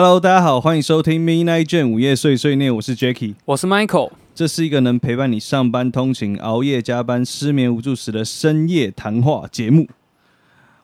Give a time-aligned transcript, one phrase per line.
[0.00, 3.34] Hello，大家好，欢迎收听 Midnight Jam 午夜碎碎念，我是 Jacky。
[3.44, 9.88] 我是 Michael，这是一个能陪伴你上班通勤、熬夜加班、失眠无助时的深夜谈话节目。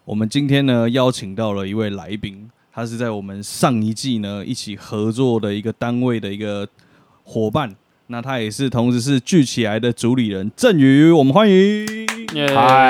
[0.05, 6.67] 我们今天呢邀请到了一位来宾，他是在我们上一季呢一起合作的一个单位的一个
[7.23, 7.73] 伙伴，
[8.09, 11.87] 那他也是同时是聚起来的主理人郑宇，我们欢迎。
[12.53, 12.89] 嗨，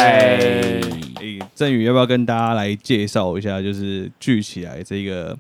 [1.20, 5.36] 诶，郑宇要不要跟大家来介绍一下，就是聚起来这个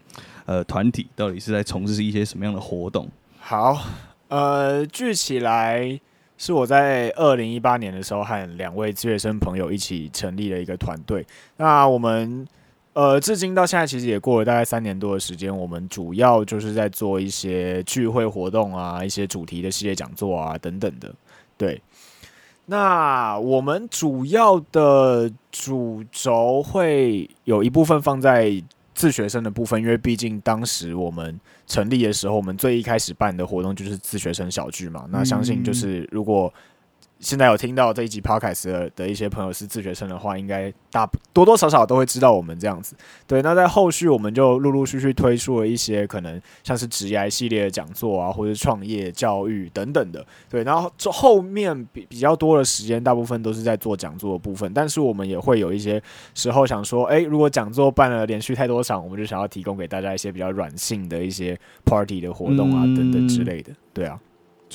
[0.46, 3.08] 呃团体到底是在从事一些什么样的活动？
[3.38, 3.82] 好，
[4.28, 6.00] 呃，聚起来
[6.36, 11.26] 是我在二零一八年的时候和两位自学生朋友一起成立了一个团队。
[11.56, 12.46] 那我们
[12.94, 15.56] 呃，至今到现在其实也过了大概三年多的时间。
[15.56, 21.12] 我们主要就是在做一些聚会活动啊，一些主题的系列讲座啊等等的。
[21.56, 21.80] 对，
[22.66, 28.62] 那我们主要的主轴会有一部分放在
[29.04, 35.06] 自学生的部分，因为毕竟当时我们成立的时候，我们最一开始办的活动就是自学生小聚嘛。
[35.10, 36.50] 那相信就是如果
[37.24, 42.94] 现在有听到这一集 podcast 的的一些朋友是自学生的话，应该大多多少少都会知道我们这样子。
[43.26, 50.24] 对，那在后续我们就陆陆续续推出了一些可能像是职业系列的讲座啊，或者创业教育等等的。
[50.50, 56.02] 对，然后这后面比比较多的时间，大部分都是在做讲座的部分，但是我们也会有一些
[56.34, 63.72] 时候想说，诶，如果讲座办了连续太多场，我们就想要提供给大家一些比较软性的一些 party 的活动啊，嗯等等之类的。
[63.94, 64.20] 对啊，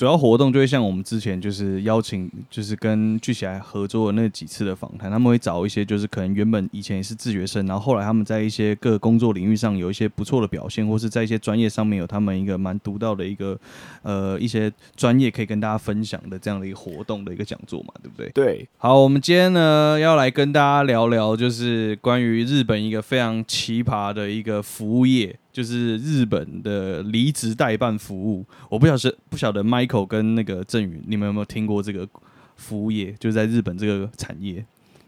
[0.00, 13.60] 主要活动就会像我们之前就是邀请，就是跟聚起来合作的那几次的访谈，他们会找一些就是可能原本以前也是自学生，然后后来他们在一些各工作领域上有一些不错的表现，或是在一些专业上面有他们一个蛮独到的一个
[14.00, 18.30] 呃一些专业可以跟大家分享的这样的一个活动的一个讲座嘛，对不对？
[18.30, 28.44] 对，好，我们今天呢要来跟大家聊聊，就是关于日本一个非常奇葩的一个服务业，就是日本的离职代办服务。
[28.68, 32.08] 我不晓得不晓得 Michael 跟那个郑宇，你们有没有听过这个
[32.56, 33.14] 服务业？
[33.18, 34.64] 就是在日本这个产业，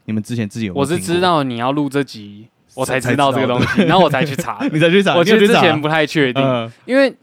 [0.06, 4.66] 你们之前自己有我是知，道你要录这集，我才才知道这个东西， 然后我才去查。
[4.72, 7.14] 你才去查，我其实之前不太确定，嗯因为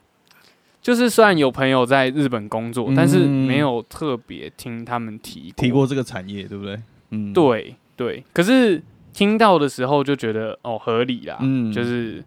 [0.81, 5.63] 就是虽然有朋友在日本工作，嗯但是没有特别听他们提过。
[5.63, 6.79] 提过这个产业，对不对？
[7.11, 8.81] 嗯，对对，可是
[9.11, 12.23] 听到的时候就觉得哦合理啦，嗯就是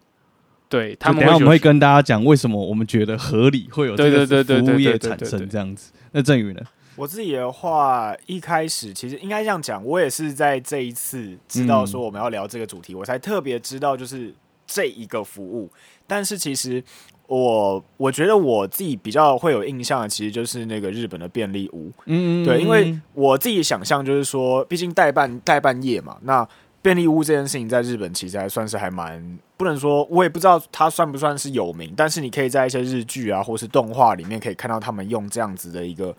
[0.73, 5.93] 对他他们我们会跟大家讲为什么我们觉得合理会有这个对对对对服务业产生这样子。
[6.13, 6.61] 那郑宇呢？
[6.97, 14.33] 我自己的话，一开始其实应该这样讲，我也是在这一次知道说我们要聊这个主题，我才特别知道就是
[14.67, 15.71] 这一个服务。
[16.07, 16.83] 但是其实
[17.27, 21.93] 我我觉得我自己比较会有印象的，其实就是那个日本的便利屋。
[22.07, 26.47] 嗯对，因为我自己想象就是说，毕竟代办代办业嘛，那
[26.83, 36.13] 便利屋这件事情在日本其实还算是还蛮不能说，我也不知道他算不算是有名，但是你可以在一些日剧啊或是动画里面可以看到他们用这样子的一个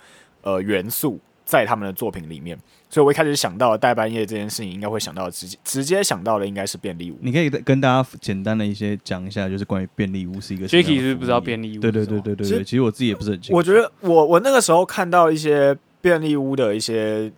[0.43, 2.57] 呃元素在他们的作品里面，
[2.89, 7.17] 所以我一开始想到的代班业这件事情，应该会想到直接直接想到的应该是便利屋。
[7.19, 13.57] 你可以跟大家简单的一些讲一下，就是关于便利屋是一个 Jacky 是不是不知道便利屋对对对对对对，其实我自己也不是很清楚。
[13.57, 17.29] 我觉得我我那个时候看到一些便利屋的一些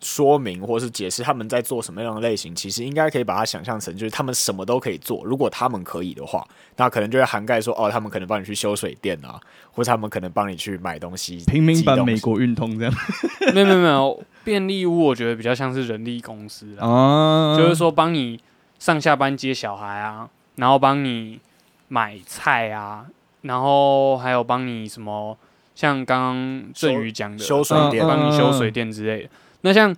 [0.00, 5.24] 说明或是解释他们在做什么样的类型，其实应该可以把它想象成就是他们什么都可以做。
[5.24, 6.46] 如果他们可以的话，
[6.76, 9.40] 那可能就会涵盖说哦，他们可能帮你去修水电啊，
[9.72, 11.42] 或者他们可能帮你去买东西。
[11.46, 12.94] 平民版美国运通这样
[13.54, 18.40] 没有没有没有，便利屋我觉得比较像是人力公司，啊就是说帮你
[18.78, 21.40] 上下班接小孩啊，然后帮你
[21.88, 23.06] 买菜啊，
[23.42, 25.36] 然后还有帮你什么，
[25.74, 29.28] 像刚刚振宇讲的修水电嗯帮你修水电之类的。
[29.64, 29.94] 那像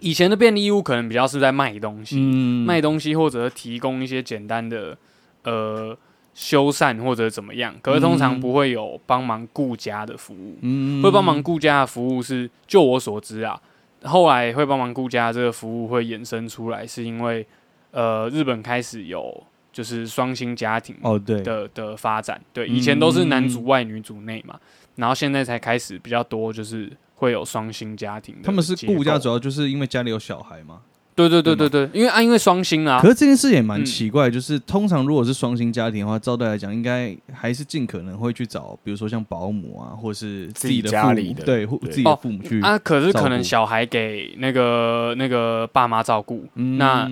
[0.00, 2.64] 以前的便利屋可能比较是在卖东西，嗯。
[2.64, 4.96] 卖东西或者提供一些简单的
[5.42, 5.96] 呃
[6.32, 10.56] 修缮或者怎么样，可是通常不会有帮忙顾家的服务。
[10.60, 11.02] 嗯。
[11.02, 13.60] 会帮忙顾家的服务是，就我所知啊，
[14.04, 17.44] 后来会帮忙顾家这个服务会衍生出来，是因为
[17.90, 19.42] 呃日本开始有
[19.72, 24.60] 就是双薪家庭哦对，的的发展，对，嗯以前都是男主外女主内嘛，
[24.94, 28.40] 然后现在才开始比较多，就是会有双薪家庭的。
[28.44, 30.80] 他们是顾家，主要就是因为家里有小孩嘛。
[31.14, 42.62] 对对对对对，因为啊因为双薪啊可，是这件事也蛮嗯奇怪，就是通常如果是双薪家庭的话，照道来讲，应该还是尽可能会去找，比如说像保姆啊，或是自己的家父里的母对，或自己的哦父母去。
[42.62, 47.10] 啊，可是可能小孩给那个那个爸妈照顾，嗯那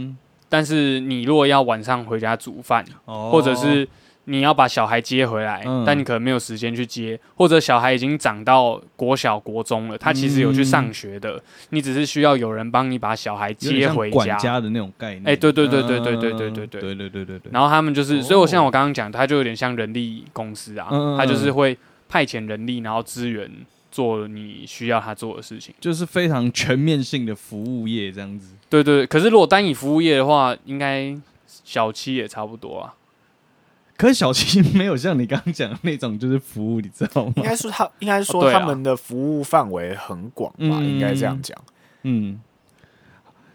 [0.48, 3.88] 但是你如果要晚上回家煮饭，哦或者是
[4.28, 11.40] 你要把小孩接回来，嗯但你可能没有时间去接，或者小孩已经长到国小、国中了，他其实有去上学的，
[11.70, 15.22] 你只是需要有人帮你把小孩接回家的那种概念。
[15.26, 17.50] 哎对对对对对对嗯对对对对对对对对。
[17.52, 21.78] 然后他们就是，哦所以我像我刚刚讲，他就有点像人力公司啊，他就是会
[22.08, 23.48] 派遣人力，然后支援
[23.92, 25.72] 做你需要他做的事情。
[25.80, 28.54] 就是非常全面性的服务业这样子。
[28.68, 32.92] 对对，对可是如果单以服务业的话，应该小七也差不多啊。
[33.96, 37.42] 可是小七没有像你刚刚讲的那种就是服务，你知道吗应？
[37.42, 41.56] 该说他 应该说哦对啊他们的服务范围很广吧，嗯应该这样讲。
[42.02, 42.38] 嗯，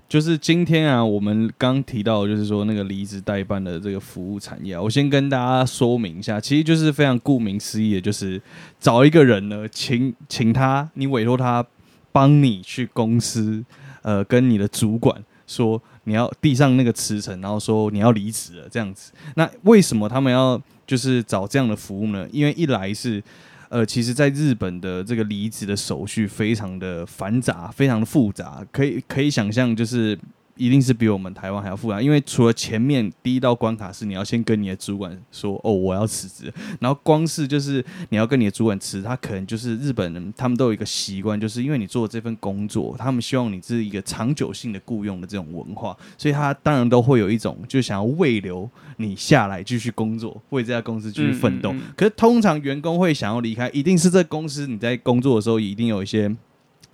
[0.10, 8.42] 就是今天啊，我们刚提到，就是说那个离职代办的这个服务产业、啊，我先跟大家说明一下，其实就是非常顾名思义的，就是
[8.80, 11.66] 找一个人呢，请请他，你委托他
[12.12, 13.64] 帮你去公司，
[14.02, 19.12] 呃，跟你的主管说你要递上那个辞呈，然后说你要离职了这样子。
[19.36, 22.28] 那为什么他们要就是找这样的服务呢？
[22.32, 23.24] 因为一来是
[23.70, 30.20] 呃，其实，在日本的这个离职的手续非常的繁杂，非常的复杂，可以可以想象，就是
[30.56, 32.02] 一定是比我们台湾还要复杂。
[32.02, 51.72] 因为除了前面第一道关卡是你要先跟你的主管说，哦，我要辞职，然后光是就是你要跟你的主管辞，他可能就是日本人，他们都有一个习惯，就是因为你做这份工作，他们希望你是一个长久性的雇佣的这种文化，所以他当然都会有一种就想要慰留你下来继续工作，为这家公司继续奋斗。
[51.72, 56.36] 嗯嗯嗯可是通常员工会想要离开，一定是这公司你在工作的时候一定有一些。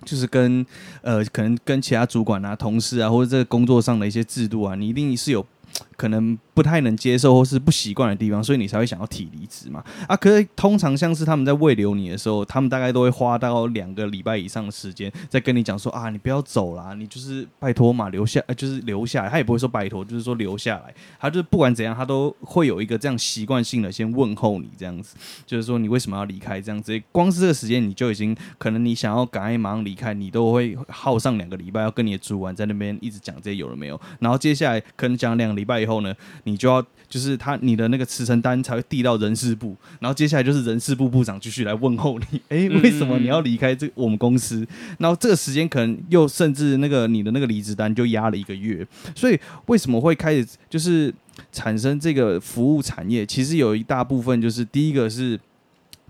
[0.04, 0.64] 就是跟
[1.02, 5.44] 呃，可能跟其他主管啊、同事啊，或者这个工作上的一些制度啊，你一定是有
[5.98, 9.82] 可能不太能接受或是不习惯的地方，所以你才会想要提离职嘛。
[10.06, 19.28] 啊，可是通常像是他们在未留你的时候，他们大概都会花到两个礼拜以上的时间，在跟你讲说啊，你不要走啦，你就是拜托嘛，留下，呃、就是留下来。
[19.28, 20.94] 他也不会说拜托，就是说留下来。
[21.18, 27.02] 他就是不管怎样，他都会有一个这样习惯性的先问候你这样子，就是说你为什么要离开这样子。
[27.10, 34.00] 光是这个时间，你就已经可能你想要赶快马上离开，你都会耗上两个礼拜，要跟你的主管在那边一直讲这些有了没有。
[34.20, 36.14] 然后接下来可能讲两个礼拜呢，
[36.44, 44.66] 你就要就是他你的那个辞呈单才会递到人事部，然后接下来就是人事部部长继续来问候你， 诶，嗯为什么你要离开这我们公司？
[44.98, 51.12] 然后这个时间可能又甚至那个你的那个离职单就压了一个月，所以为什么会开始就是
[51.50, 53.24] 产生这个服务产业？
[53.24, 55.38] 其实有一大部分就是第一个是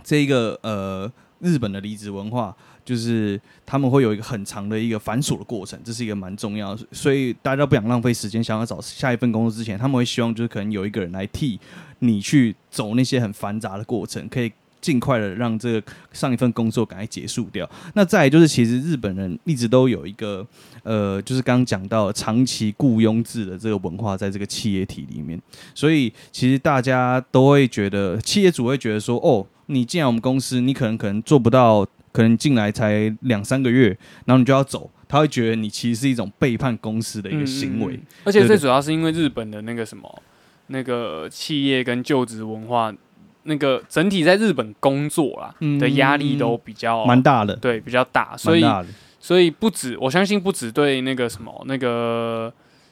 [0.02, 1.10] 这个呃
[1.40, 2.56] 日本的离职文化。
[2.88, 11.60] 就是他们会有一个很长的一个繁琐的过程，这是一个蛮重要的，所以大家不想浪费时间，想要找下一份工作之前，他们会希望就是可能有一个人来替
[11.98, 14.50] 你去走那些很繁杂的过程，可以
[14.80, 15.82] 尽快的让这个
[16.14, 17.68] 上一份工作赶快结束掉。
[17.92, 20.46] 那再来就是，其实日本人一直都有一个
[20.82, 25.38] 呃，就是刚刚讲到长期雇佣制的这个文化，在这个企业体里面，
[25.74, 31.86] 所以其实大家都会觉得，企业主会觉得说，哦，你进来我们公司，你可能可能做不到。
[32.12, 33.88] 可能进来才两三个月，
[34.24, 37.94] 然后你就要走，他会觉得你其实是一种背叛公司的一个行为。
[37.94, 40.22] 嗯而且最主要是因为日本的那个什么，
[40.68, 42.94] 那个企业跟就职文化，
[43.44, 48.64] 那个整体在日本工作啦、嗯的压力都比较蛮大的，对比较大，所以。
[49.20, 52.50] 所以不止我相信不止对那个什么那个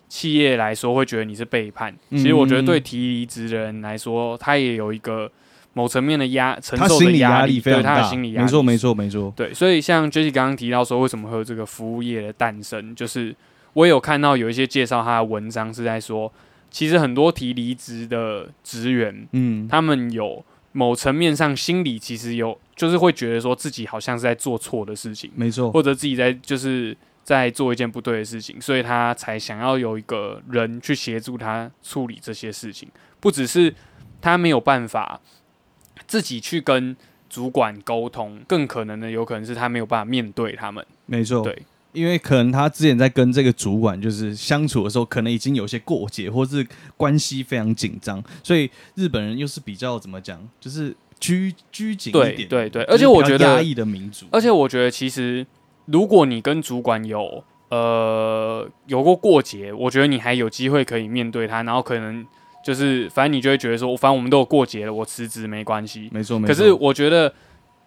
[0.08, 5.30] 企业来说会觉得你是背叛，嗯其实我觉得对提离职的人来说，他也有一个
[5.76, 9.30] 某层面的压承受的压力，对他非常大，的心理压力，没错没错没错。
[9.36, 13.36] 对，所以像 Jessie 刚刚提到说，为什么会有这个服务业的诞生，就是
[13.74, 16.32] 我有看到有一些介绍他的文章是在说，
[16.70, 20.42] 其实很多提离职的职员，嗯，他们有
[20.72, 32.88] 某层面上心里其实有，就是会觉得说自己好像是在做错的事情，没错，或者自己在就是在做一件不对的事情，所以他才想要有一个人去协助他处理这些事情，
[33.20, 33.74] 不只是
[34.22, 35.20] 他没有办法
[36.06, 36.96] 自己去跟
[37.28, 40.84] 主管沟通，更可能的有可能是他没有办法面对他们。
[41.06, 41.42] 没错。
[41.42, 55.46] 对，因为可能他之前在跟这个主管就是相处的时候，可能已经有些过节，或是关系非常紧张，所以日本人又是比较怎么讲，就是拘拘谨一点，对对就是而且我觉得压抑的民族，而且我觉得，其实
[55.86, 62.24] 如果你跟主管有呃有过过节，我觉得你还有机会可以面对他，然后可能
[62.66, 66.08] 就是反正你就会觉得说，反正我们都有过节了，我辞职没关系。
[66.10, 66.52] 没错没错。
[66.52, 67.32] 可是我觉得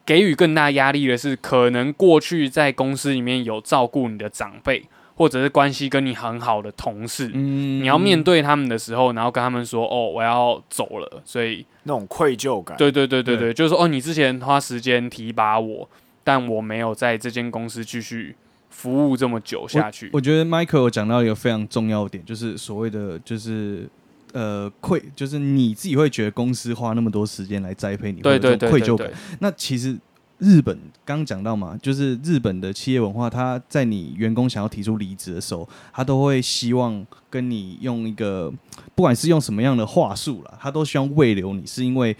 [0.06, 12.78] 给予更大压力的是，可能过去在公司里面有照顾你的长辈，或者是关系跟你很好的同事，嗯你要面对他们的时候，然后跟他们说：“哦，我要走了。”所以，那种愧疚感。
[12.78, 15.90] 对对对对对对，就是说，哦，你之前花时间提拔我，
[16.24, 18.34] 但我没有在这间公司继续
[18.70, 20.10] 服务这么久下去。
[20.14, 23.90] 我觉得 Michael 讲到一个非常重要的点，就是所谓的就是
[24.34, 29.12] 呃愧，就是你自己会觉得公司花那么多时间来栽培你，对对会有愧疚感。
[29.40, 29.98] 那其实
[30.38, 38.52] 日本刚刚讲到嘛，就是日本的企业文化，他在你员工想要提出离职的时候，他都会希望跟你用一个，
[38.96, 42.16] 不管是用什么样的话术啦，他都希望慰留你，是因为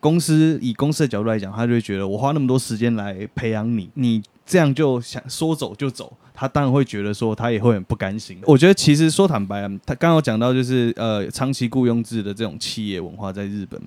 [0.00, 6.10] 公司以公司的角度来讲，他就会觉得我花那么多时间来培养你，你这样就想说走就走。
[6.32, 8.38] 他当然会觉得说，他也会很不甘心。
[8.44, 13.80] 我觉得其实说坦白，他刚刚讲到就是呃长期雇佣制的这种企业文化在日本，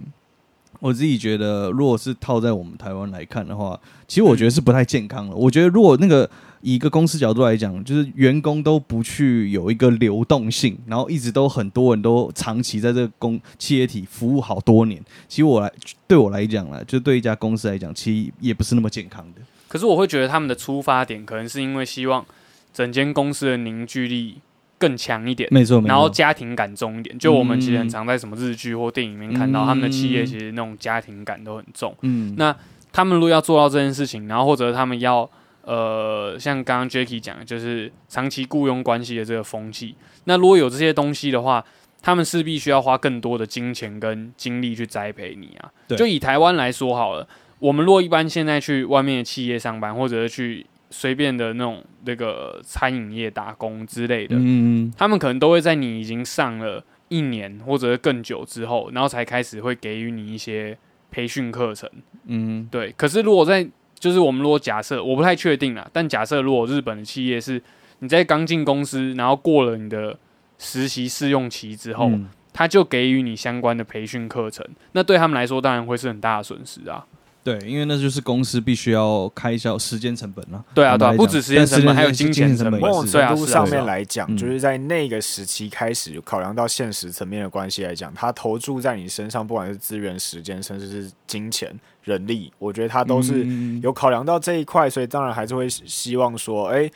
[0.82, 5.36] 我自己觉得，如果是套在我们台湾来看的话，其实我觉得是不太健康的。
[5.36, 15.72] 我觉得如果那个以一个公司角度来讲，就是员工都不去有一个流动性，然后一直都很多人都长期在这个公企业体服务好多年，其实我来
[16.06, 19.41] 对我来讲啦，就对一家公司来讲，其实也不是那么健康的。
[19.72, 22.25] 可是我会觉得他们的出发点可能是因为希望
[22.74, 24.40] 整间公司的凝聚力
[24.78, 27.18] 更强一点，没错，然后家庭感重一点。
[27.18, 31.96] 就我们其实很常在什么日剧或电影里面看到，嗯他们的企业其实那种家庭感都很重。
[32.01, 32.54] 嗯，那
[32.92, 35.30] 他们如果要做到这件事情，然后或者他们要
[35.62, 39.96] 呃，像刚刚 Jacky 讲的，就是长期雇佣关系的这个风气。
[40.25, 41.63] 那如果有这些东西的话，
[42.01, 45.72] 他们势必需要花更多的金钱跟精力去栽培你啊。
[45.88, 47.25] 对就以台湾来说好了，
[47.62, 60.75] 我们如果一般现在去外面的企业上班，或者是去随便的那种那个餐饮业打工之类的，嗯，他们可能都会在你已经上了一年或者是更久之后，然后才开始会给予你一些
[61.12, 61.88] 培训课程。
[62.25, 67.62] 嗯，对，可是如果在就是我们如果假设我不太确定啦，但假设如果日本的企业是
[68.00, 70.18] 你在刚进公司，然后过了你的
[70.58, 77.06] 实习试用期之后，嗯他就给予你相关的培训课程，那对他们来说当然会是很大的损失啊。
[77.44, 80.64] 对，因为那就是公司必须要开销时间成本了。
[80.76, 96.88] 对啊，对不止时间成本，还有金钱成本某种程度上面来讲，嗯就是在那个时期开始考量到现实层面的关系来讲，他投注在你身上，不管是资源、时间，甚至是金钱、人力，我觉得他都是嗯有考量到这一块，所以当然还是会希望说，哎、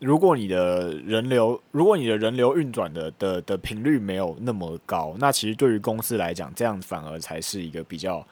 [0.00, 8.26] 如果你的人流，如果你的人流运转的的的频率没有那么高，那其实对于公司来讲，这样反而才是一个比较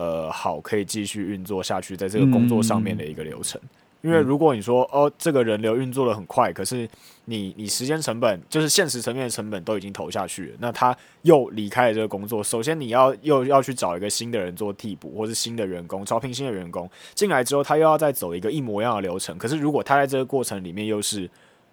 [0.00, 3.60] 呃好可以继续运作下去，在这个工作上面的一个流程。
[4.02, 6.88] 因为如果你说哦，这个人流运作的很快，可是
[7.26, 19.36] 你你时间成本就是现实层面的成本都已经投下去了，那他又离开了这个工作，首先你要又要去找一个新的人做替补，或是新的员工招聘新的员工进来之后，他又要再走一个一模一样的流程。
[19.36, 21.28] 可是如果他在这个过程里面又是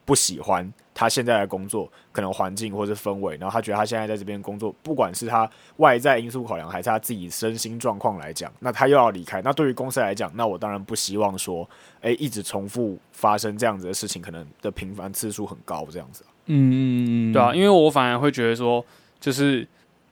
[0.08, 9.42] 不喜欢他现在的工作，可能环境或是氛围，然后他觉得他现在在这边工作，不管是他外在因素考量，还是他自己身心状况来讲，那他又要离开。
[9.42, 16.24] 那对于公司来讲，那我当然不希望说，诶，一直重复发生这样子的事情，可能的频繁次数很高，这样子。
[16.46, 18.84] 嗯嗯嗯，对啊，因为我反而会觉得说，
[19.20, 19.68] 就是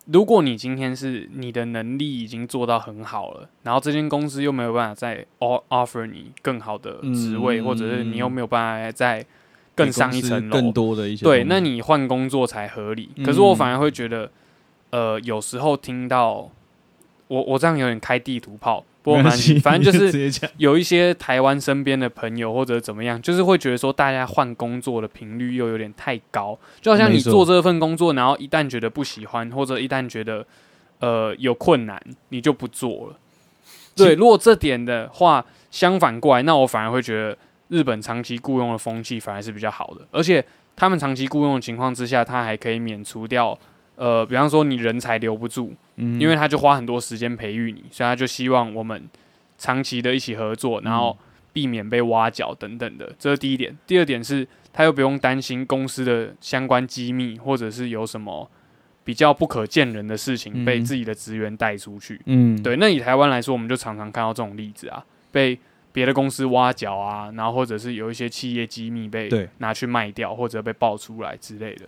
[0.08, 9.26] 如果你今天是你的能力已经做到很好了，然后这间公司又没有办法再 offer 你更好的职位，嗯或者是你又没有办法再
[9.76, 13.10] 更上一层楼，更多的一些对，那你换工作才合理。
[13.18, 14.32] 嗯可是我反而会觉得，
[14.92, 16.50] 呃，有时候听到
[17.28, 30.46] 我我这样有点开地图炮，不过蛮反正就是有一些台湾身边的朋友或者怎么样，就是会觉得说大家换工作的频率又有点太高，就好像你做这份工作，然后一旦觉得不喜欢，或者一旦觉得
[31.00, 33.20] 呃有困难，你就不做了。
[33.96, 37.38] 对，如果这点的话，相反过来，那我反而会觉得
[37.70, 40.44] 日本长期雇佣的风气反而是比较好的，而且
[40.76, 43.58] 他们长期雇佣的情况之下，他还可以免除掉。
[43.96, 49.10] 呃，比方说你人才留不住，嗯因为他就花很多时间培育你，所以他就希望我们
[49.58, 51.18] 长期的一起合作，然后
[51.54, 53.74] 避免被挖角等等的，这是第一点。
[53.88, 58.52] 第二点是，他又不用担心公司的相关机密，或者是有什么
[59.06, 62.20] 比较不可见人的事情嗯被自己的职员带出去。
[62.26, 65.58] 嗯，对，那以台湾来说，我们就常常看到这种例子啊，被
[65.96, 71.86] 别的公司挖角啊，然后或者是有一些企业机密被拿去卖掉，或者被爆出来之类的。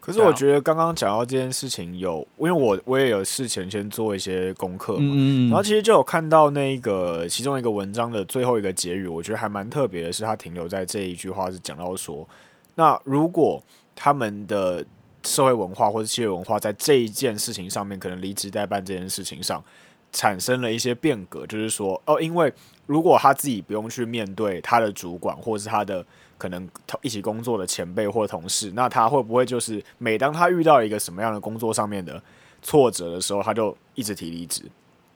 [0.00, 12.26] 可是我觉得刚刚讲到这件事情有，因为我我也有事前先做一些功课嘛，嗯嗯，然后其实就有看到那个其中一个文章的最后一个结语，我觉得还蛮特别的，是它停留在这一句话是讲到说，
[12.74, 13.62] 那如果
[13.94, 14.84] 他们的
[15.22, 19.62] 社会文化或者企业文化在这一件事情上面，可能离职代办这件事情上
[20.10, 22.52] 产生了一些变革，就是说，哦，因为
[22.86, 26.04] 如果他自己不用去面对他的主管或是他的
[26.36, 26.68] 可能
[27.00, 32.20] 一起工作的前辈或同事，那他会不会就是每当他遇到一个什么样的工作上面的
[32.60, 34.62] 挫折的时候，他就一直提离职？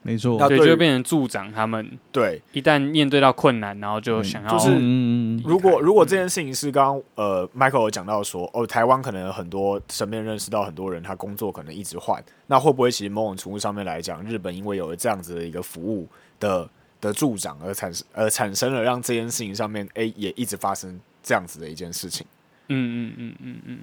[0.03, 16.07] 没错，对，那对就会变成助长他们对，一旦面对到困难，然后就嗯想要就是如果如果这件事情是刚刚呃，Michael 有讲到说，哦，台湾可能有很多身边认识到很多人，他工作可能一直换，那会不会其实某种程度上面来讲，日本因为有了这样子的一个服务
[16.39, 16.69] 的
[17.01, 22.25] 的助长，而产生而产生了让这件事情上面，哎、也一直发生这样子的一件事情。
[22.69, 23.79] 嗯嗯嗯嗯嗯，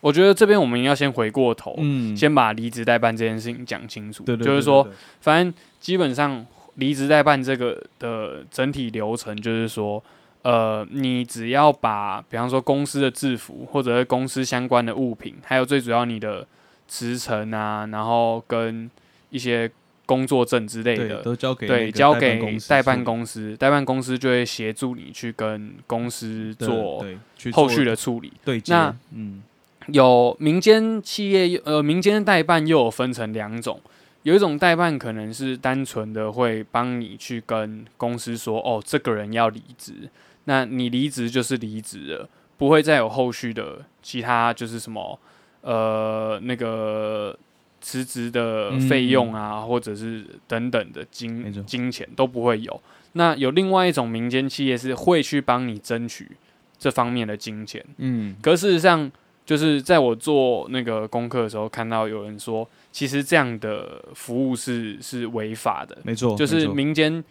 [0.00, 4.22] 我觉得这边我们要先回过头，嗯，先把离职代办这件事情讲清楚。
[4.24, 4.86] 对就是说，
[5.20, 10.02] 反正基本上离职代办这个的整体流程，就是说，
[10.42, 16.46] 呃，你只要把，比方说公司的制服或者是公司相关的物品，还有最主要你的
[16.86, 18.88] 辞呈啊，然后跟
[19.30, 19.70] 一些
[20.10, 27.06] 工作证之类的，都交给对，交给代办公司代办公司，就会协助你去跟公司做
[27.52, 28.32] 后续的处理。
[28.44, 28.60] 对。
[28.66, 29.40] 那嗯
[29.86, 33.80] 有民间企业，呃，民间代办又有分成两种，
[34.24, 40.10] 有一种代办可能是单纯的会帮你去跟公司说，哦，这个人要离职，
[40.46, 45.18] 那你离职就是离职了，不会再有后续的其他就是什么，
[45.62, 47.36] 呃，那个
[47.80, 52.80] 辞职的费用啊，或者是等等的金金钱都不会有。
[53.12, 56.30] 那有另外一种民间企业是会去帮你争取
[56.78, 57.84] 这方面的金钱。
[57.98, 59.10] 嗯，可事实上，
[59.44, 67.22] 就是在我做那个功课的时候，看到有人说，其实这样的服务是是违法的，没错，就是民间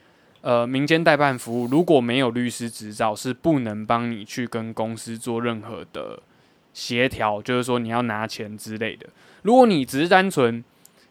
[0.42, 6.20] 呃民间代办服务，如果没有律师执照，是不能帮你去跟公司做任何的
[6.74, 9.08] 协调，就是说你要拿钱之类的。
[9.44, 10.64] 如果你只是单纯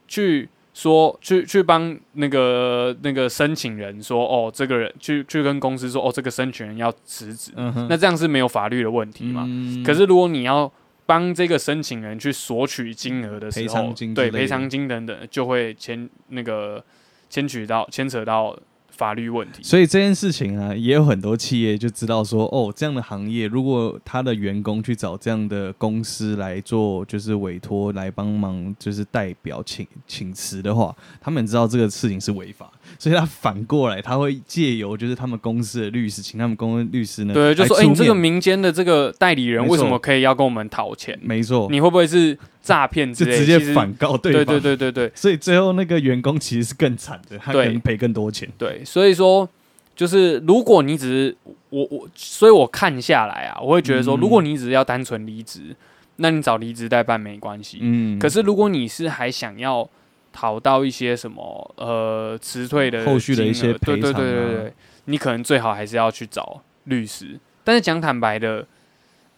[0.07, 9.45] 去说去去帮那个那个申请人说，哦，这个人去去跟公司说，哦，这个申请人要辞职，嗯，那这样是没有法律的问题嘛？
[9.49, 10.71] 嗯可是如果你要
[11.07, 16.85] 帮这个申请人去索取金额的时候，对赔偿金等等，就会牵那个
[17.31, 18.56] 牵取到牵扯到
[18.99, 19.63] 法律问题。
[19.63, 41.19] 所以这件事情啊，也有很多企业就知道说，哦，这样的行业，如果他的员工去找这样的公司来做，就是委托来帮忙，就是代表请请辞的话，他们知道这个事情是违法，所以他反过来，他会借由就是他们公司的律师，请他们公司律师呢，对，就说哎、你这个民间的这个代理人为什么可以要跟我们讨钱？
[41.23, 43.33] 没错，你会不会是诈骗之类？
[43.33, 48.49] 就直接反告对对方，对对对对所以最后那个员工其实是更惨的，他可能赔更多钱。
[48.57, 49.49] 对，所以说
[49.95, 51.37] 就是如果你只是
[51.71, 55.75] 我我，所以我看下来啊，我会觉得说，嗯如果你只是要单纯离职，
[56.17, 57.79] 那你找离职代办没关系。
[57.81, 59.89] 嗯，可是如果你是还想要
[60.39, 64.73] 讨到一些什么呃辞退的后续的一些金额对对赔偿啊对对对，
[65.07, 67.41] 你可能最好还是要去找律师。
[67.65, 68.65] 但是讲坦白的，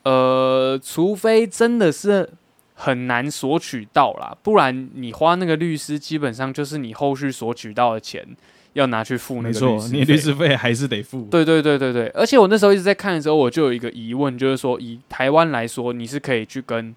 [0.02, 2.28] 呃，除非真的是
[2.74, 8.36] 很难索取到啦，不然你花那个律师，基本上就是你后续索取到的钱
[8.74, 11.22] 要拿去付那个没错，你律师费还是得付。
[11.30, 16.94] 对对对对对，而且我那时候一直在看的时候，我就有一个疑问，就是说，以台湾来说，你是可以去跟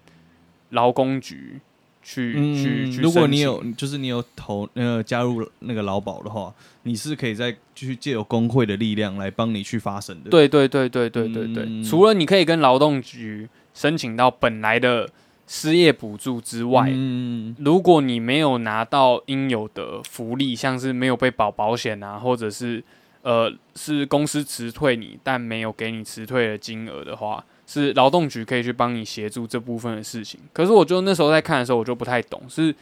[0.68, 1.58] 劳工局
[2.04, 15.08] 去、去去，嗯如果你有，就是你有投呃加入那个劳保的话，你是可以再去借由工会的力量来帮你去发声的。，对对对对对对对，嗯除了你可以跟劳动局申请到本来的
[15.46, 22.82] 失业补助之外，嗯，如果你没有拿到应有的福利，像是没有被保保险啊，或者是
[23.22, 30.40] 呃是公司辞退你，但没有给你辞退的金额的话，是劳动局可以去帮你协助这部分的事情。
[30.52, 32.74] 可是我就那时候在看的时候，我就不太懂，是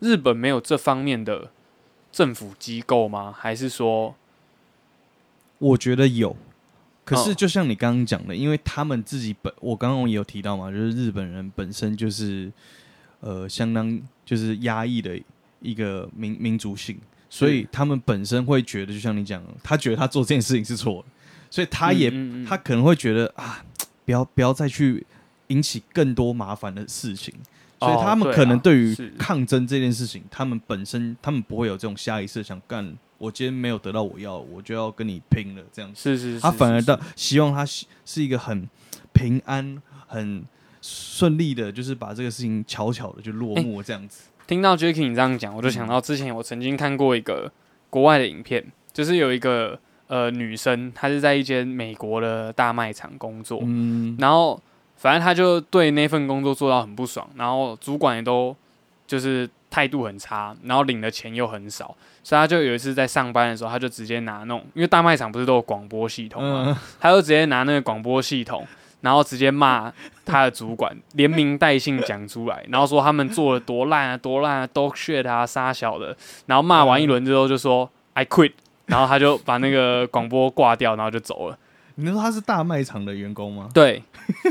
[0.00, 1.50] 日本没有这方面的
[2.12, 3.34] 政府机构吗？
[3.36, 4.14] 还是说，
[5.58, 6.36] 我觉得有。
[7.04, 12.50] 可是哦就像你刚刚讲的，因为他们自己本，我刚刚也有提到嘛，就是日本人本身就是
[13.20, 15.20] 呃相当就是压抑的
[15.60, 21.08] 一个民民族性，所以他们本身会觉得，就像你讲的，他觉得他做这件事情是错的，
[21.50, 23.62] 所以他也嗯嗯嗯他可能会觉得啊，
[24.04, 25.06] 不要不要再去
[25.48, 27.34] 引起更多麻烦的事情，
[27.80, 36.02] 所以哦他们可能对于抗争这件事情，他们本身他们不会有这种下意识想干，我今天没有得到我要，我就要跟你拼了这样子。
[36.02, 38.68] 是是是，他反而是到希望他是是一个很
[39.12, 40.44] 平安、很
[40.80, 44.24] 顺利的，就是把这个事情悄悄的就落幕这样子。
[44.46, 47.50] 听到 Jacky 你这样讲，我就想到之前我曾经看过一个
[47.88, 54.60] 国外的影片，就是有一个呃女生，她是在一间美国的大卖场工作，嗯，然后
[54.96, 58.54] 反正她就对那份工作做到很不爽，然后主管也都
[59.06, 68.66] 就是态度很差，然后领的钱又很少，所以她就有一次在上班的时候，她就直接拿那种，因为大卖场不是都有广播系统嘛，嗯，他就直接拿那个广播系统，
[69.00, 69.92] 然后直接骂
[70.24, 78.52] 他的主管，连名带姓讲出来，然后说他们做的多烂啊，多烂啊，dog shit 啊，杀小的，然后骂完一轮之后就说 I quit，
[78.86, 81.58] 然后他就把那个广播挂掉，然后就走了。
[81.96, 83.68] 你说他是大卖场的员工吗？
[83.72, 84.02] 对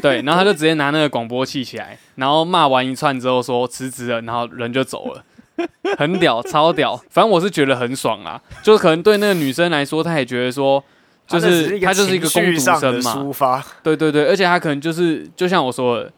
[0.02, 5.24] 对，然后他就直接拿那个广播器起来，然后骂完一串之后说辞职了，然后人就走了。
[6.00, 8.42] 很屌，超屌，反正我是觉得很爽啊。
[8.64, 10.84] 就是可能对那个女生来说，她也觉得说，
[11.28, 13.16] 就是她就是一个攻读生嘛。
[13.16, 16.12] 抒发，对对对，而且她可能就是就像我说的，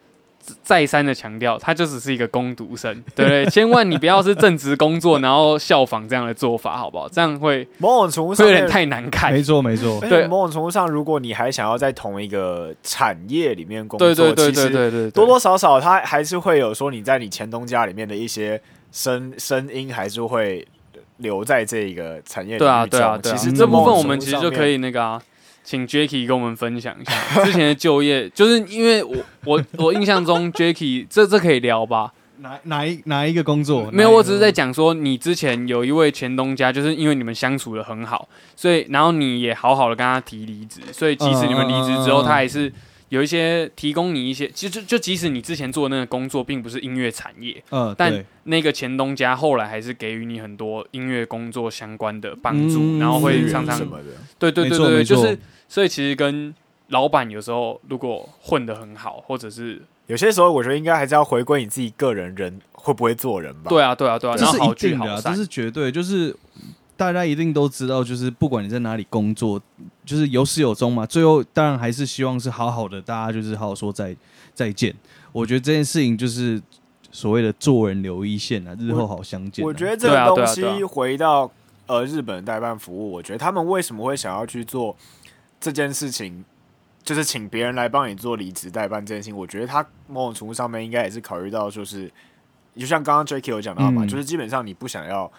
[0.63, 3.45] 再三的强调，他就只是一个攻读生， 对不对？
[3.47, 7.08] 千万你不要是正职工作，然后效仿这样的做法，好不好？
[7.10, 9.31] 这样会某种程度上有点太难看。
[9.31, 18.62] 没错没错，对某种程度上，如果你还想要在同一个产业里面工作，对对对对对对，多多少少他还是会有说你在你前东家里面的一些。
[18.91, 20.65] 声声音还是会
[21.17, 22.60] 留在这个产业里面。
[22.60, 25.21] 对啊，对啊，其实这部分我们其实就可以那个啊，
[25.65, 27.12] 请 Jacky 跟我们分享一下
[27.43, 32.13] 之前的就业，就是因为我我我印象中 Jacky 这这可以聊吧？
[32.38, 33.89] 哪哪一哪一个工作？
[33.91, 42.71] 没有，我只是在讲说你之前有一位前东家，就是因为你们相处的很好，所以然后你也好好的跟他提离职，所以即使你们离职之后，他还是。
[43.10, 54.06] 有一些提供你一些，其实就即使你之前做的那个工作并不是音乐产业，嗯，但那个前东家后来还是给予你很多音乐工作相关的帮助，然后会常常什么的，
[54.39, 55.38] 对对对对，就是
[55.70, 56.54] 所以其实跟
[56.88, 63.70] 老板有时候如果混得很好，或者是有些时候，我觉得应该还是要回归你自己个人人会不会做人吧。
[63.70, 66.36] 对啊对啊对啊，这是一定的，这是绝对就是。
[66.97, 69.62] 大家一定都知道，就是不管你在哪里工作，
[70.05, 71.05] 就是有始有终嘛。
[71.05, 74.15] 最后当然还是希望是好好的，大家就是好好说再
[74.53, 74.95] 再见。
[75.34, 76.62] 我觉得这件事情就是
[77.12, 79.65] 所谓的做人留一线啊，日后好相见。
[79.65, 81.51] 我觉得这个东西回到
[81.88, 84.95] 呃日本代办服务，我觉得他们为什么会想要去做
[85.60, 86.45] 这件事情，
[87.03, 89.36] 就是请别人来帮你做离职代办这件事情。
[89.36, 92.10] 我觉得他某种程度上面应该也是考虑到，就是
[92.77, 95.29] 就像刚刚 Jacky 有讲到嘛，就是基本上你不想要。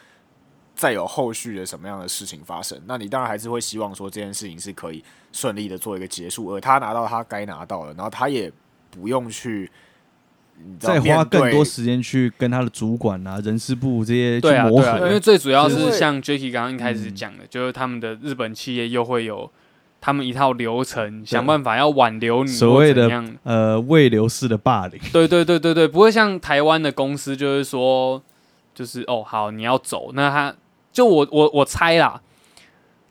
[0.77, 8.53] 再有后续的什么样的事情发生，那你当然还是会希望说这件事情是可以顺利的做一个结束，而他拿到他该拿到的，然后他也
[8.91, 9.71] 不用去
[10.79, 14.99] 再花更多时间去跟他的主管啊、人事部这些去磨合。
[15.07, 19.51] 因为最主要是像 Jacky 刚刚一开始讲的，就是他们的日本企业又会有
[20.03, 25.01] 他们一套流程，想办法要挽留你，所谓的呃未流式的霸凌。
[25.11, 28.23] 对对对对对，不会像台湾的公司，就是说，
[28.75, 30.55] 就是哦好，你要走，那他。
[30.97, 32.23] 就我我我猜啦，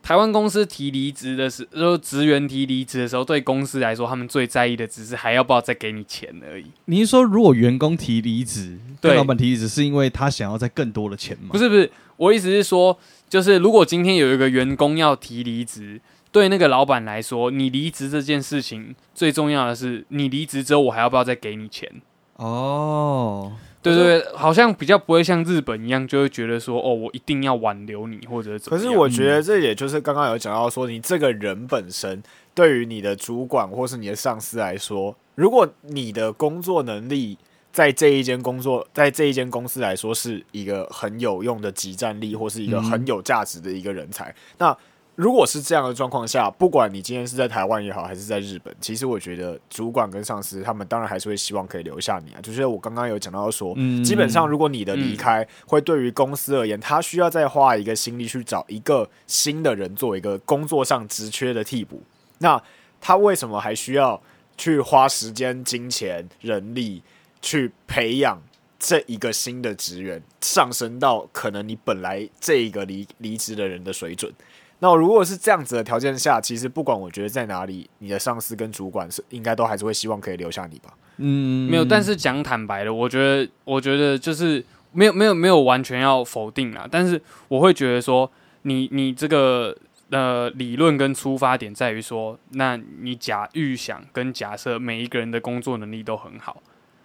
[0.02, 6.66] 台湾公司提离职的时候，职员提离职的时候，对公司来说，他们最在意的只是还要不要再给你钱而已。
[6.86, 11.50] 你是说，如果员工提离职，对老板提离职，是因为他想要再更多的钱吗？
[11.52, 16.00] 不是不是，我意思是说，就是如果今天有一个员工要提离职，
[16.32, 21.88] 对那个老板来说，你离职这件事情最重要的是，你离职之后，我还要不要再给你钱？
[22.36, 23.52] 哦。
[23.82, 28.76] 对对，好像比较不会像日本一样，就会觉得说，哦，我一定要挽留你或者怎么。
[28.76, 32.20] 可是我觉得这也就是刚刚有讲到说，你这个人本身
[32.52, 37.38] 对于你的主管或是你的上司来说，如果你的工作能力
[37.70, 44.76] 在这一间工作，在这一间公司来说是一个很有用的集战力，或是一个很有价值的一个人才，那。
[45.16, 52.40] 如果是这样的状况下，不管你今天是在台湾也好，还是在日本，其实我觉得主管跟上司他们当然还是会希望可以留下你啊。
[52.42, 53.74] 就是我刚刚有讲到说，
[54.04, 62.02] 基本上如果你的离开会对于公司而言，他需要再花一个心力去找一个新的人做一个工作上职缺的替补，
[62.38, 62.62] 那
[63.00, 64.20] 他为什么还需要
[64.58, 67.02] 去花时间、金钱、人力
[67.40, 68.42] 去培养
[68.78, 74.30] 这一个新的职员，上升到可能你本来这一个离离职的人的水准？
[74.80, 80.92] 那如果是这样子的条件下，其实不管我觉得在哪里，你的上司跟主管是应该都还是会希望可以留下你吧？
[81.16, 81.84] 嗯，没有。
[81.84, 84.62] 但是讲坦白的，我觉得，我觉得就是
[84.92, 86.86] 没有，没有，没有完全要否定啦。
[86.90, 88.30] 但是我会觉得说，
[88.62, 89.74] 你你这个
[90.10, 96.62] 呃理论跟出发点在于说，那你假预想跟假设每一个人的工作能力都很好，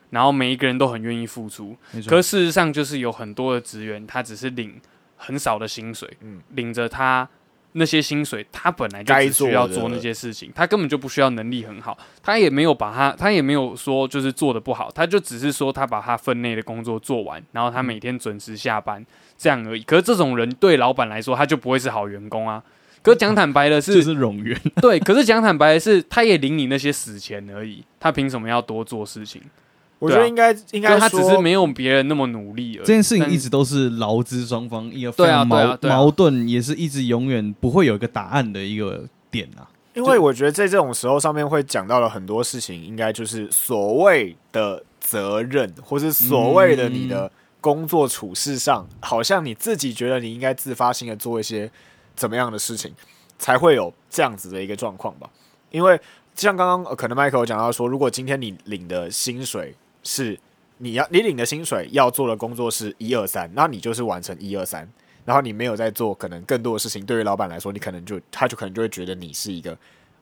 [0.10, 4.81] 然后每一个人都很愿意付出，可事实上就是有很多的职员他只是领
[5.15, 7.29] 很少的薪水，嗯，领着他。
[7.73, 19.05] 那些薪水，他本来就只需要做那些事情，他根本就不需要能力很好，他也没有把他，他也没有说就是做的不好，他就只是说他把他分内的工作做完，然后他每天准时下班
[19.38, 19.84] 这样而已。
[19.84, 22.63] 可是这种人对老板来说，他就不会是好员工啊。
[23.01, 24.60] 可讲坦白的是，就是冗员。
[24.79, 29.41] 对，可是讲坦白的是，他也领你那些死钱而已，他凭什么要多做事情？
[30.02, 32.86] 我觉得应该应该他只是没有别人那么努力而已。
[32.86, 39.70] 这件事情一直都是劳资双方一个非常矛矛盾，也是一直永远不会有一个答案的一个点啊。
[39.94, 51.70] 因为我觉得在这种时候上面会讲到了很多事情，应该就是所谓的责任，或是所谓的你的工作处事上，好像你自己觉得你应该自发性的做一些
[52.16, 52.92] 怎么样的事情，
[53.38, 55.30] 才会有这样子的一个状况吧。
[55.70, 56.00] 因为
[56.34, 60.40] 像刚刚、呃可能 Michael 讲到说，如果今天你领的薪水是
[60.78, 64.88] 你要你领的薪水要做的工作是一二三，那你就是完成一二三，
[65.26, 69.78] 然后你没有在做可能更多的事情，对于老板来说，你可能就他就可能就会觉得你是一个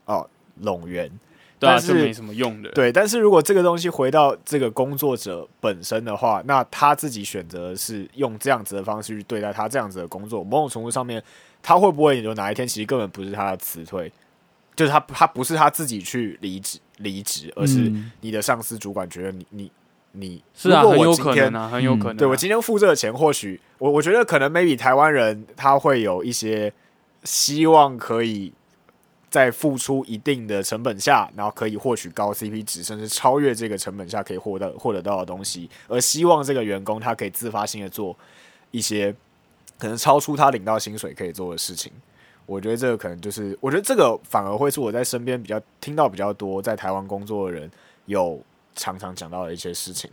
[0.06, 0.28] 哦
[0.62, 1.10] 冗员，
[1.58, 2.70] 对啊，但是没什么用的。
[2.72, 2.92] 对。
[2.92, 11.24] 但是如果这个东西回到这个工作者本身的话，那他自己选择是用这样子的方式去对待他这样子的工作，某种程度上面，
[11.62, 14.12] 他会不会有哪一天其实根本不是他的辞退，
[14.80, 19.70] 就是他他不是他自己去离职离职，而是嗯你的上司主管觉得你你
[20.14, 22.18] 你是啊，很有可能啊，很有可能啊。
[22.18, 26.72] 对我今天付这个钱，或许我我觉得可能 maybe 台湾人他会有一些
[27.26, 28.54] 希望可以
[29.30, 38.18] 在付出一定的成本下，然后可以获取高 CP 值，甚至超越这个成本下可以获得获得到的东西，而希望这个员工他可以自发性的做
[38.72, 39.14] 一些
[39.78, 41.92] 可能超出他领到薪水可以做的事情。
[42.50, 47.70] 我觉得这个可能就是，我觉得这个反而会是我在身边比较听到比较多，在台湾工作的人
[48.08, 48.42] 有
[48.76, 50.10] 常常讲到的一些事情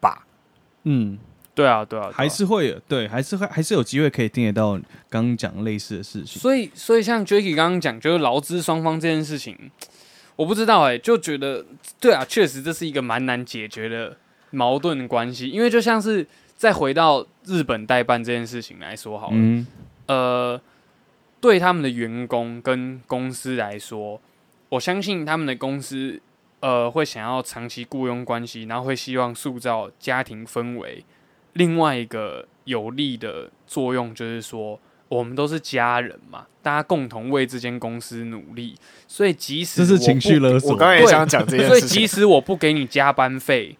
[0.00, 0.26] 吧。
[0.84, 1.18] 嗯，
[1.54, 4.72] 对啊，对啊，对啊还是会有对，还是会还是有机会可以听得到
[5.10, 6.40] 刚刚讲类似的事情。
[6.40, 9.70] 所以，所以像 Jacky 刚刚讲，就是劳资双方这件事情，
[10.36, 11.64] 我不知道哎、就觉得
[12.00, 14.16] 对啊，确实这是一个蛮难解决的
[14.50, 16.26] 矛盾关系，因为就像是
[16.56, 19.66] 再回到日本代办这件事情来说好了，嗯，
[20.06, 20.60] 呃，
[21.44, 24.18] 对他们的员工跟公司来说，
[24.70, 26.18] 我相信他们的公司
[26.60, 31.04] 呃会想要长期雇佣关系，然后会希望塑造家庭氛围。
[31.52, 34.80] 另外一个有利的作用就是说，
[35.10, 38.74] 我们都是家人嘛，大家共同为这间公司努力，
[39.06, 40.70] 所以即使我这是情绪不勒索。
[40.70, 42.06] 我刚才也想讲这件事所以即。
[42.06, 43.76] 使我不给你加班费，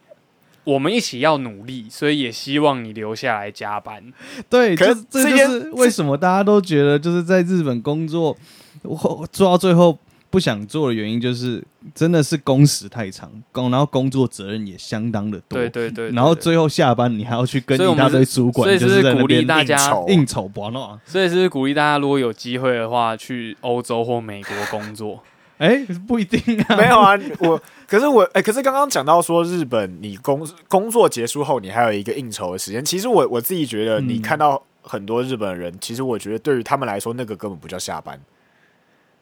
[0.64, 4.03] 我们一起要努力，所以也希望你留下来加班。
[4.48, 8.37] 对，可是这就是为什么大家都觉得就是在日本工作，
[8.83, 9.98] 我做到最后
[10.31, 11.62] 不想做的原因，就是
[11.94, 19.77] 真的是工时太长，工然后工作责任也相当的多，对对对然后最后下班你还要去跟一大堆主管，所以就是鼓励大家
[20.09, 20.98] 应酬不闹。
[21.05, 25.22] 所以是鼓励大家，如果有机会的话，去欧洲或美国工作。
[25.59, 32.85] 哎，不一定啊，没有啊，我可是我哎、可是刚刚讲到说日本，你工工作结束后，你还有一个应酬的时间。
[32.85, 38.21] 其实我我自己觉得，嗯你看到很多日本人，其实我觉得对于他们来说，那个根本不叫下班。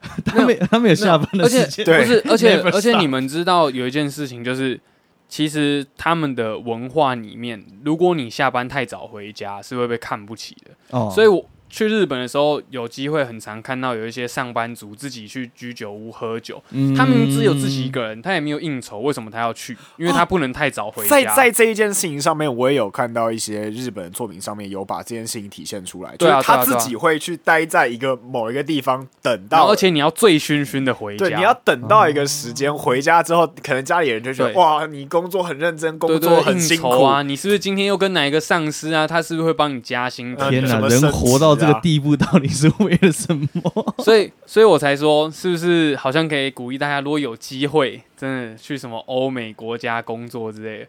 [0.25, 4.81] 他们他们有下班的而且时间，对不是，而且而且你们知道有一件事情，就是
[5.29, 10.73] 其实他们的文化里面，如果你下班太早回家，是会被看不起的。
[10.90, 16.63] 哦，所以我去日本的时候，有机会很常看到有一些上班族自己去居酒屋喝酒。
[16.71, 19.75] 嗯他明明只有自己一个人，他也没有应酬，为什么他要去？
[19.97, 21.09] 因为他不能太早回家。
[21.09, 31.27] 在在这一件事情上面，我也有看到一些日本的作品上面有把这件事情体现出来，对啊就是他自己会去待在一个某一个地方等到，而且你要醉醺醺的回家。
[31.27, 39.07] 对，你要等到一个时间回家之后，可能家里人就觉得哇，你工作很认真，工作很辛苦酬啊，你是不是今天又跟哪一个上司啊？
[39.07, 40.37] 他是不是会帮你加薪？
[40.39, 43.94] 呃天哪，人活到这个地步，到底是为了什么？
[44.05, 50.87] 所以，所以我才说，是不是好像可以鼓励大家，如果有机会，真的去什么欧美国家工作之类的。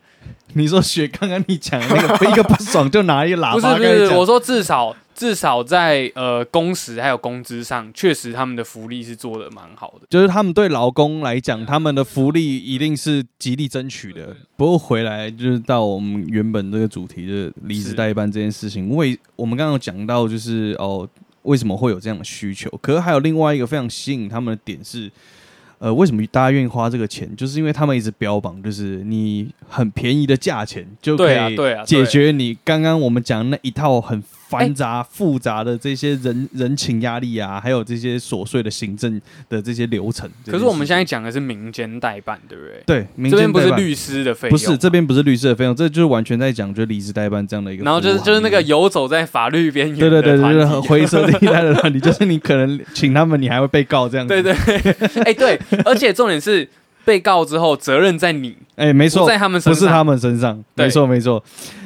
[0.53, 10.05] 你说学刚刚你讲的那个， 一个不爽就拿一个喇不是不是，我说至少至少在呃工时还有工资上，确实他们的福利是做的蛮好的。
[10.11, 14.37] 就是他们对劳工来讲，他们的福利一定是极力争取的。
[14.55, 18.95] 不过回来就是到我们原本这个主题，就是离职代办这件事情。
[18.95, 21.09] 为我们刚刚有讲到，就是哦，
[21.41, 22.69] 为什么会有这样的需求？
[22.79, 25.11] 可是还有另外一个非常吸引他们的点是，
[25.83, 27.29] 呃，为什么大家愿意花这个钱？
[27.35, 34.23] 就是因为他们一直标榜，就是你很便宜的价钱就可以解决你刚刚我们讲那一套很
[34.59, 40.29] 繁杂、复杂的这些人人情压力啊，还有这些琐碎的行政的这些流程。
[40.45, 42.83] 可是我们现在在讲的是民间代办，对不对？
[42.85, 54.33] 对民这边不是律师的费用不，是这边不是律师的费用，这就是完全在讲就是离职代办这样的一个然后就是，就是那个游走在法律边缘对对对，就是很灰色地带的团体，就是你可能请他们，你还会被告这样子。
[54.33, 54.53] 对对，
[55.25, 56.67] 哎、对，而且重点是
[57.03, 61.43] 被告之后责任在你，哎，没错，在他们身上，不是他们身上，没错没错，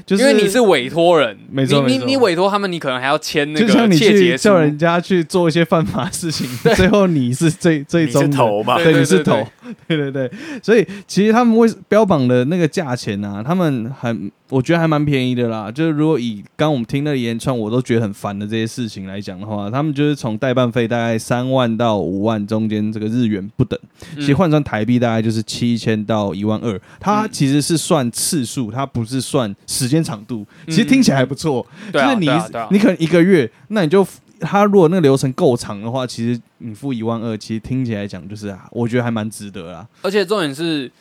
[0.07, 8.77] 就是因为你是委托人，没错没错你你你委托他们，你可能还要签那就像你个切结书去叫，人家去做一些犯法事情，最后你是最最你终头嘛？
[8.81, 9.45] 对，你是头，
[9.85, 10.31] 对对对，
[10.63, 15.69] 所以其实他们为标榜的那个价钱呢、啊，他们很，我觉得还蛮便宜的啦。
[15.69, 23.77] 就是如果以刚我们听那一连串我都觉得很烦的这些事情来讲的话，他们就是从代办费大概三万到五万中间这个日元不等，
[24.15, 26.79] 嗯其实换算台币大概就是七千到一万二。
[26.97, 30.45] 它嗯其实是算次数，它不是算时间长度。
[30.65, 34.05] 嗯其实听起来还不错，对啊，就是你啊啊你可能一个月，那你就
[34.39, 39.87] 他如果那个流程够长的话，其实你付一万二，其实听起来讲就是啊，我觉得还蛮值得啦。
[40.01, 40.91] 而且重点是，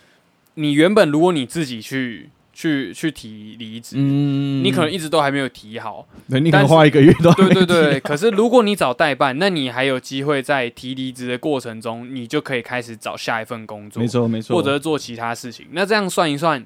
[0.55, 8.01] 你原本如果你自己去去去提离职，嗯你可能一直都还没有提好，对你可能但花一个月都还对没对对。
[8.01, 15.67] 可是如果你找代办，那你还有机会在提离职的过程中，你就可以开始找下一份工作，没错没错，或者做其他事情。
[15.73, 16.65] 那这样算一算，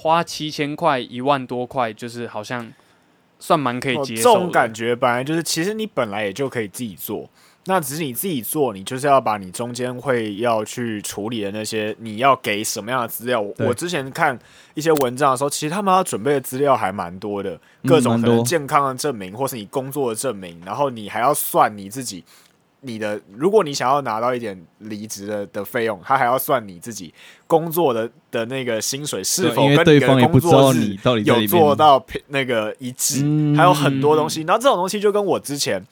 [0.00, 2.72] 花七千块、一万多块，就是好像
[3.38, 4.34] 算蛮可以哦接受的。
[4.34, 7.28] 这种感觉本来就是，其实你本来也就可以自己做，
[7.66, 13.42] 那只是你自己做，你就是要把你中间会要去处理的那些，你要给什么样的资料。
[13.58, 14.38] 我之前看
[14.72, 17.50] 一些文章的时候，其实他们要准备的资料还蛮多的，
[17.82, 22.24] 嗯各种可能健康的证明，或是你工作的证明，然后你还要算你自己。
[22.82, 27.12] 你的，如果你想要拿到一点离职的的费用，他还要算你自己
[27.46, 34.40] 工作的的那个薪水是否跟你的工作日有做到那个一致，嗯还有很多东西。
[34.42, 35.84] 然后这种东西就跟我之前，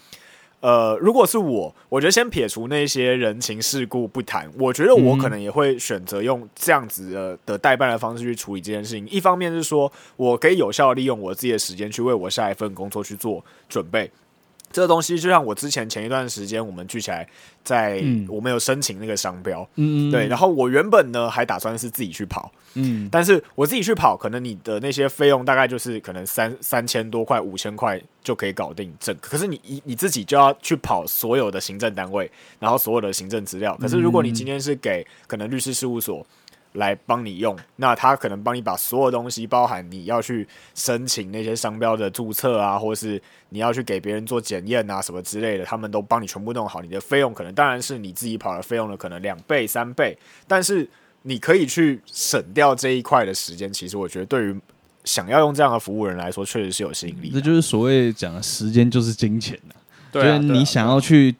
[0.60, 9.06] 呃，如果是我，我觉得先撇除那些人情世故不谈，我觉得我嗯可能也会选择用这样子的的代办的方式去处理这件事情。
[9.08, 14.10] 一方面是说我可以有效利用我自己的时间去为我下一份工作去做准备。
[14.70, 17.26] 这个东西就像我之前前一段时间我们聚起来
[17.64, 18.26] 在，嗯。
[18.28, 20.10] 我们有申请那个商标，嗯。
[20.10, 23.08] 对，然后我原本呢还打算是自己去跑，嗯。
[23.10, 29.28] 但是我自己去跑，可能你的那些费用大概就是可能三三千多块、五千块就可以搞定整个。
[29.28, 33.76] 可是你你你自己就要去跑所有的行政单位，然后所有的行政资料。
[33.80, 36.26] 可是如果你今天是给可能律师事务所
[36.74, 46.80] 来帮你用，那他可能帮你把所有东西，包含你要去申请那些商标的注册啊，或是你要去给别人做检验啊什么之类的，他们都帮你全部弄好。
[46.80, 50.88] 你的费用可能当然是你自己跑的费用的可能两倍、三倍，但是
[51.22, 53.72] 你可以去省掉这一块的时间。
[53.72, 54.60] 其实我觉得对于
[55.04, 57.34] 想要用这样的服务人来说，确实是有吸引力的。
[57.34, 59.74] 这就是所谓讲的时间就是金钱呐、
[60.12, 61.34] 对啊，对啊就是你想要去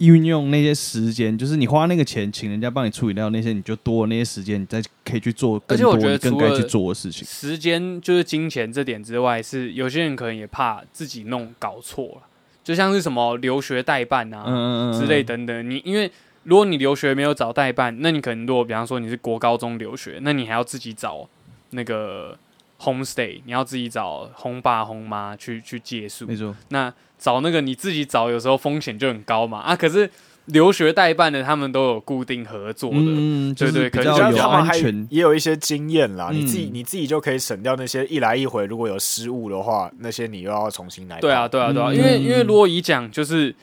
[0.00, 7.26] 运用那些时间，就是你花那个钱请人家帮你处理掉那些，你就多那些时间，你再可以去做更多而且我觉得你更该去做的事情。
[7.26, 12.22] 时间就是金钱这点之外，是有些人可能也怕自己弄搞错了，
[12.64, 15.70] 就像是什么留学代办啊、之类等等。
[15.70, 16.10] 你因为
[16.44, 21.28] 如果你留学没有找代办，那你可能如果比方说你是国高中留学，那你还要自己找
[21.70, 22.38] 那个
[22.80, 26.34] homestay，你要自己找轰爸轰妈去去借宿没。
[26.34, 29.76] 错，那找那个你自己找，有时候风险就很高嘛啊。
[29.76, 30.10] 可是
[30.46, 32.96] 留学代办的，他们都有固定合作的。
[32.98, 35.06] 嗯，就对对可能他们还安全。
[35.10, 41.20] 也有一些经验啦，嗯你自己你自己就可以省掉那些一来一回，如果有失误的话，那些你又要重新来。
[41.20, 43.54] 对啊，，对啊，对啊，嗯因为因为如果以讲就是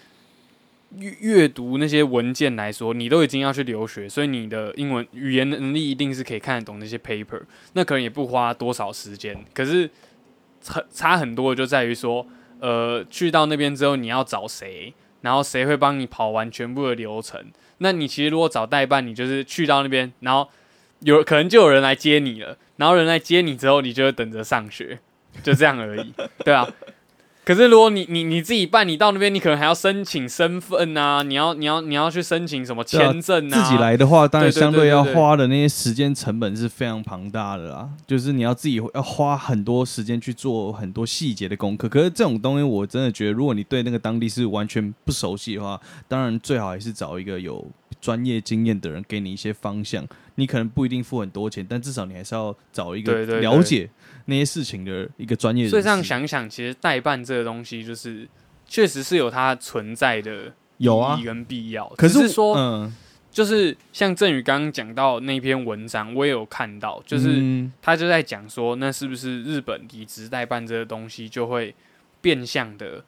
[0.96, 7.42] 阅阅读那些文件来说，你都已经要去留学，所以你的英文语言能力一定是可以看得懂那些 paper，
[7.74, 9.90] 那可能也不花多少时间，可是
[10.62, 12.26] 差差很多就在于说，
[12.60, 17.46] 呃，去到那边之后你要找谁，然后谁会帮你跑完全部的流程。
[17.80, 20.50] 那你其实如果找代办，你就是去到那边，然后
[21.02, 25.00] 有可能就有人来接你了，然后人来接你之后，你就会等着上学，
[25.44, 26.14] 就这样而已，
[26.46, 26.68] 对啊。
[27.48, 37.90] 可是如果你你你自己办，你到那边你可能还要申请身份啊，你要你要你要去申请什么签证自己来的话，当然相对要花的那些时间成本是非常庞大的啦。
[38.06, 41.88] 就是你要自己要花很多时间去做很多细节的功课。
[41.88, 45.80] 可是这种东西，我真的觉得，如果你对那个当地是完全不熟悉的话，
[46.10, 47.66] 当然最好还是找一个有
[48.02, 50.06] 专业经验的人给你一些方向。
[50.36, 53.90] 你可能不一定付很多钱，但至少你还是要找一个了解
[54.28, 55.72] 那些事情的一个专业人士。
[55.72, 58.26] 所以这样想想，其实代办这个东西，就是
[58.66, 61.88] 确实是有它存在的有啊跟必要。
[61.98, 62.96] 可是是说，嗯，
[63.32, 71.74] 就是像振宇刚刚讲到那篇文章，我也有看到，就是嗯他就在讲说，那是不是日本离职代办这个东西就会
[72.22, 73.04] 变相的，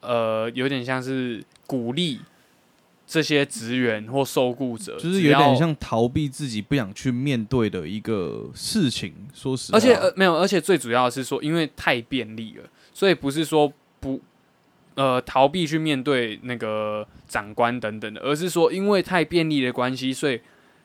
[0.00, 2.20] 呃，有点像是鼓励
[3.10, 9.12] 这些职员或受雇者，就是有点像逃避自己不想去面对的一个事情。
[9.34, 12.64] 说实话，而且呃没有，而且最主要的是说，因为太便利了，
[12.94, 14.20] 所以不是说不
[14.94, 20.40] 呃逃避去面对那个长官等等的，而是说因为太便利的关系，所以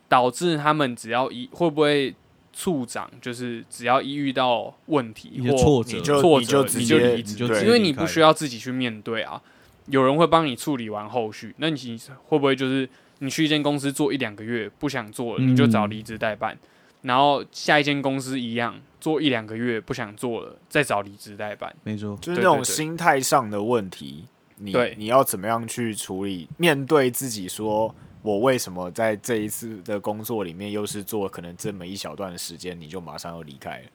[0.09, 2.15] 导致他们只要一会不会
[2.51, 9.39] 处长就是只要一遇到问题或挫折你就挫折你就直接离职因为你不需要自己去面对啊，
[9.87, 11.53] 有人会帮你处理完后续。
[11.57, 12.87] 那你会不会就是
[13.19, 16.57] 你去一间公司做一两个月不想做了，你就找嗯离职代办，
[17.03, 21.73] 然后下一间公司一样做一两个月不想做了，再找离职代办。
[21.83, 24.25] 没错，就是那种心态上的问题，
[24.57, 26.49] 你对你要怎么样去处理？
[26.57, 33.85] 面对自己说，我为什么在这一次的工作里面，又是做可能这么一小段的时间，你就马上要离开了？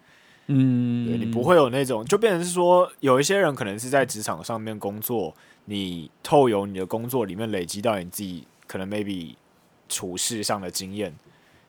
[0.53, 5.33] 嗯，对你不会有那种，就变成是说，有一些人可能是在职场上面工作，
[5.67, 9.35] 你透由你的工作里面累积到你自己可能 maybe
[9.89, 11.15] 处事上的经验。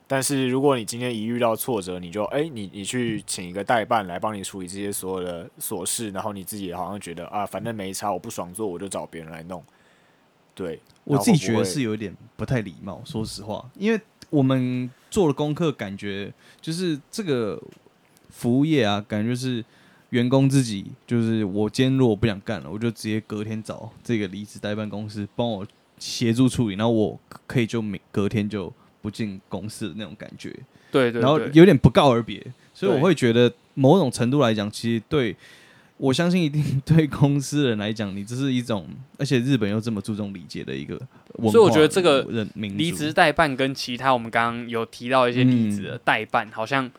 [0.08, 9.64] 但是如果你今天一遇到挫折，你就哎、你你去请一个代办来帮你处理这些所有的琐事，然后你自己好像觉得啊，反正没差，我不爽做，我就找别人来弄。
[10.54, 17.62] 对，我自己觉得是有点不太礼貌，说实话，因为我们做了功课，感觉就是这个
[18.32, 19.64] 服务业啊，感觉就是
[20.10, 25.66] 员工自己，就是我今天如果不想干了，我就直接隔天找这个离职代办公司帮我
[26.00, 30.54] 协助处理，然后我可以就每隔天就不进公司的那种感觉，
[30.92, 35.36] 对对然后，有点不告而别，所以我对会觉得某种程度来讲，其实对
[35.98, 40.96] 我相信一定对公司人来讲，你这是一种，而且日本又这么注重礼节的一个
[41.36, 42.24] 文化，所以我觉得这个
[42.56, 46.90] 离职代办跟其他我们刚刚有提到一些例子的代办，好像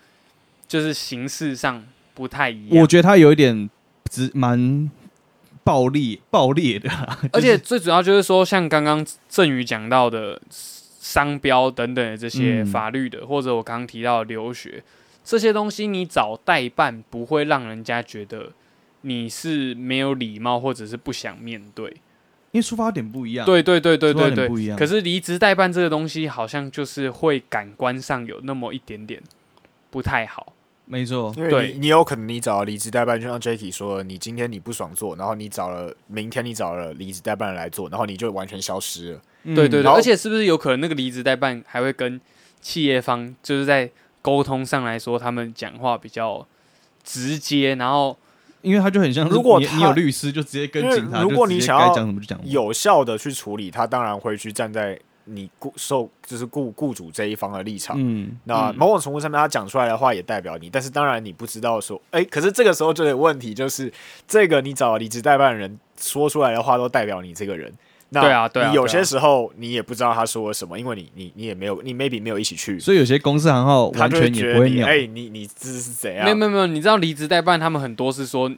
[0.72, 2.80] 就是形式上不太一样。
[2.80, 3.68] 我觉得他有一点
[4.10, 4.90] 直蛮
[5.62, 14.82] 暴力暴烈的啊、而且最主要就是说，像刚刚郑宇讲到的商标等等的这些嗯法律的，或者我刚刚提到的留学
[15.22, 18.52] 这些东西，你找代办不会让人家觉得
[19.02, 21.98] 你是没有礼貌，或者是不想面对。
[22.52, 24.78] 因为出发点不一样，，对对对对对对不一样。
[24.78, 29.22] 可是离职代办这个东西，好像就是会感官上有那么一点点
[29.90, 30.51] 不太好。
[30.92, 31.72] 没错，因为对。
[31.72, 39.20] 你你有可能你找了离职代办，就像 Jacky 说的，你今天你不爽做，然后你找了明天你找了离职代办来做，然后你就完全消失了。
[39.44, 39.54] 嗯。
[39.54, 42.20] 对对对，而且是不是有可能那个离职代办还会跟
[42.60, 43.90] 企业方就是在
[44.20, 46.46] 沟通上来说，他们讲话比较
[47.02, 48.14] 直接，然后
[48.60, 57.96] 因为他就很像是如果你有律师，就直接跟警察，如果你想要讲什么就讲，有效的去处理，他当然会去站在你雇受就是雇雇主这一方的立场。
[57.98, 63.92] 嗯，嗯那某种程度上面，他讲出来的话也代表你，但是当然你不知道说，哎、可是这个时候就有问题，就是
[64.26, 67.72] 这个你找离职代办人说出来的话都代表你这个人。
[68.14, 76.24] 那对啊对啊你有些时候你也不知道他说了什么，因为你你你也没有你 maybe 没有一起去，所以有些公司行号完全也不会鸟，哎、你你这是怎样？
[76.24, 78.50] 没有没有没有，你知道离职代办他们很多是说，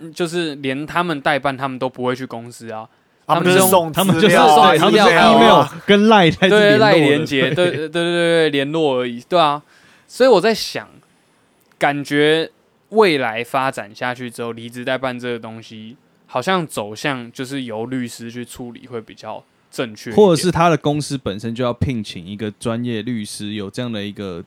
[0.00, 2.86] 嗯就是连他们代办他们都不会去公司啊，
[3.34, 9.62] 他们他们就是送他们就是资料啊对他们 email 跟 line 才是对赖联连接，对对对对对对联络而已，对啊，
[10.06, 10.88] 所以我在想，
[11.78, 12.50] 感觉
[12.90, 24.44] 未来发展下去之后，离职代办这个东西好像走向就是由律师去处理会比较正确，或者是他的公司本身就要聘请一个专业律师，有这样的一个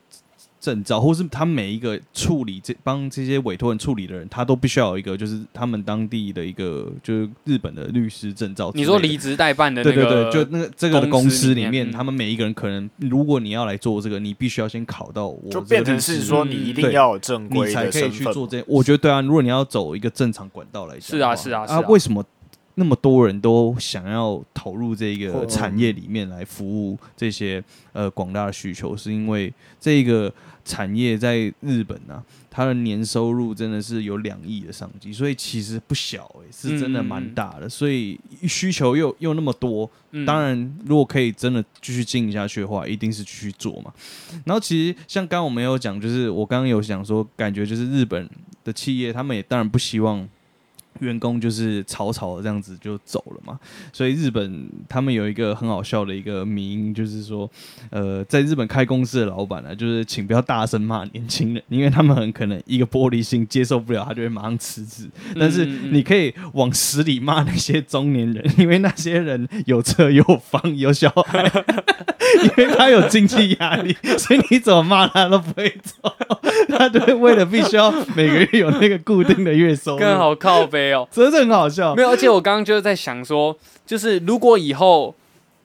[0.64, 8.72] 证照，或是他每一个处理这帮这些委托人处理的人，他都必须要有一个就是他们当地的一个就是日本的律师证照。
[8.74, 18.64] 你说离职代办的那个，对对对，就那个这个的公司里面，他们每一个人可能，如果你要来做这个，你必须要先考到我就变成是说你一定要有正规你才可以去做这。
[18.66, 22.24] 我觉得对啊，如果你要走一个正常管道来讲是啊是啊是啊为什么
[22.76, 27.62] 那么多人都想要投入这个产业里面来服务这些
[27.92, 28.96] 呃广大的需求？
[28.96, 30.32] 是因为这个
[30.64, 37.68] 产业在日本啊，它的年收入真的是有两亿的商机，所以其实不小诶、是真的蛮大的。
[37.68, 43.92] 所以需求又又那么多，嗯当然，如果可以真的继续经营下去的话，一定是继续做嘛。
[44.44, 48.28] 然后其实像刚刚我们有讲，就是我刚刚有讲说，感觉就是日本
[48.64, 50.26] 的企业，他们也当然不希望
[51.00, 53.58] 员工就是草草的这样子就走了嘛。
[53.92, 57.50] 所以日本他们有一个很好笑的一个迷因，就是说，
[57.90, 65.08] 呃，在日本开公司的老板呢、就是请不要大声骂年轻人，因为他们很可能一个玻璃心接受不了，他就会马上辞职。
[65.38, 71.44] 但是你可以往死里骂那些中年人，因为那些人有车有房有小孩，
[72.42, 76.14] 因为他有经济压力，所以你怎么骂他都不会走。
[76.68, 81.08] 他就会为了必须要每个月有那个固定的月收入，更好靠背哦。
[81.10, 82.02] 真的很好笑没。
[82.02, 83.56] 有，而且我刚刚就是在想说，
[83.86, 85.14] 就是如果以后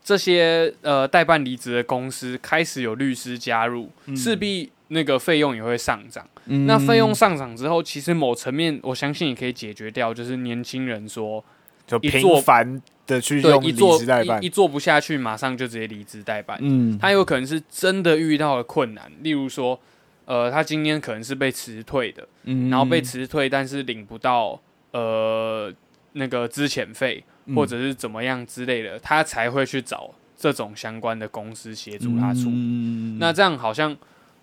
[0.04, 6.26] 这些呃代办离职的公司开始有律师加入，嗯势必那个费用也会上涨。
[6.46, 11.44] 嗯那费用上涨之后，其实某层面我相信也可以解决掉，就是年轻人说
[11.86, 16.58] 就一做频繁的去用离职代办一一，做不下去，马上就直接离职代办。
[16.62, 19.80] 嗯，他有可能是真的遇到了困难，例如说，
[20.26, 24.60] 呃，他今天可能是被辞退的，嗯然后被辞退，但是领不到
[24.92, 25.74] 呃
[26.14, 32.52] 那个资遣费嗯或者是怎么样之类的，他才会去找这种相关的公司协助他处理。
[32.52, 33.96] 嗯那这样好像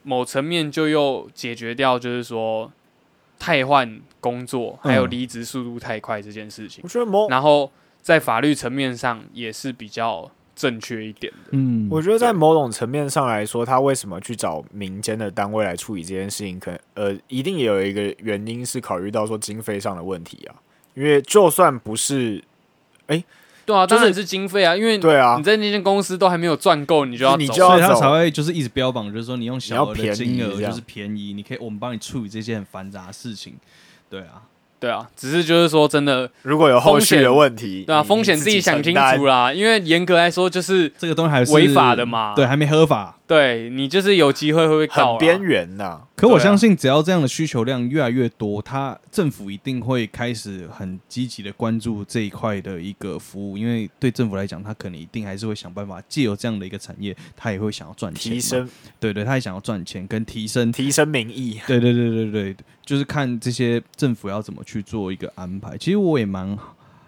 [0.02, 2.70] 某层面就又解决掉，就是说
[3.38, 6.88] 太换工作还有嗯离职速度太快这件事情我。
[6.88, 7.70] 觉得某然后
[8.00, 11.50] 在法律层面上也是比较正确一点的。
[11.52, 11.86] 嗯。
[11.88, 20.56] 我觉得在某种层面上来说，他为什么去找民间的单位来处理这件事情，可能呃，一定也有一个原因是考虑到说经费上的问题啊。
[20.94, 22.42] 因为就算不是
[23.06, 23.22] 哎
[23.66, 25.34] 对啊，就是当然是经费啊，因为对啊。
[25.36, 33.54] 你，在那间公司都还没有赚够，你就要你就要所以他才会就是一直标榜，就是说你用小额的金额就是便宜，你可以我们帮你处理这些很繁杂的事情，
[34.08, 34.42] 对啊，
[34.78, 39.26] 对啊，只是就是说真的，如果有后续的问题，对啊，风险自己想清楚。
[39.26, 43.16] 啦，因为严格来说就是这个东西还是违法的嘛对，还没合法。
[43.26, 45.18] 对你就是有机会会被告啦。
[45.18, 58.70] 很边缘呐，可我相信，只要这样的需求量越来越多，它政府一定会开始很积极的关注这一块的一个服务，因为对政府来讲，它可能一定还是会想办法借由这样的一个产业，它也会想要赚钱嘛，提升。
[59.00, 60.70] 对对，它也想要赚钱跟提升。
[60.70, 61.60] 提升民意。
[61.66, 65.76] 对对对对对，就是看这些政府要怎么去做一个安排。
[65.76, 66.56] 其实我也蛮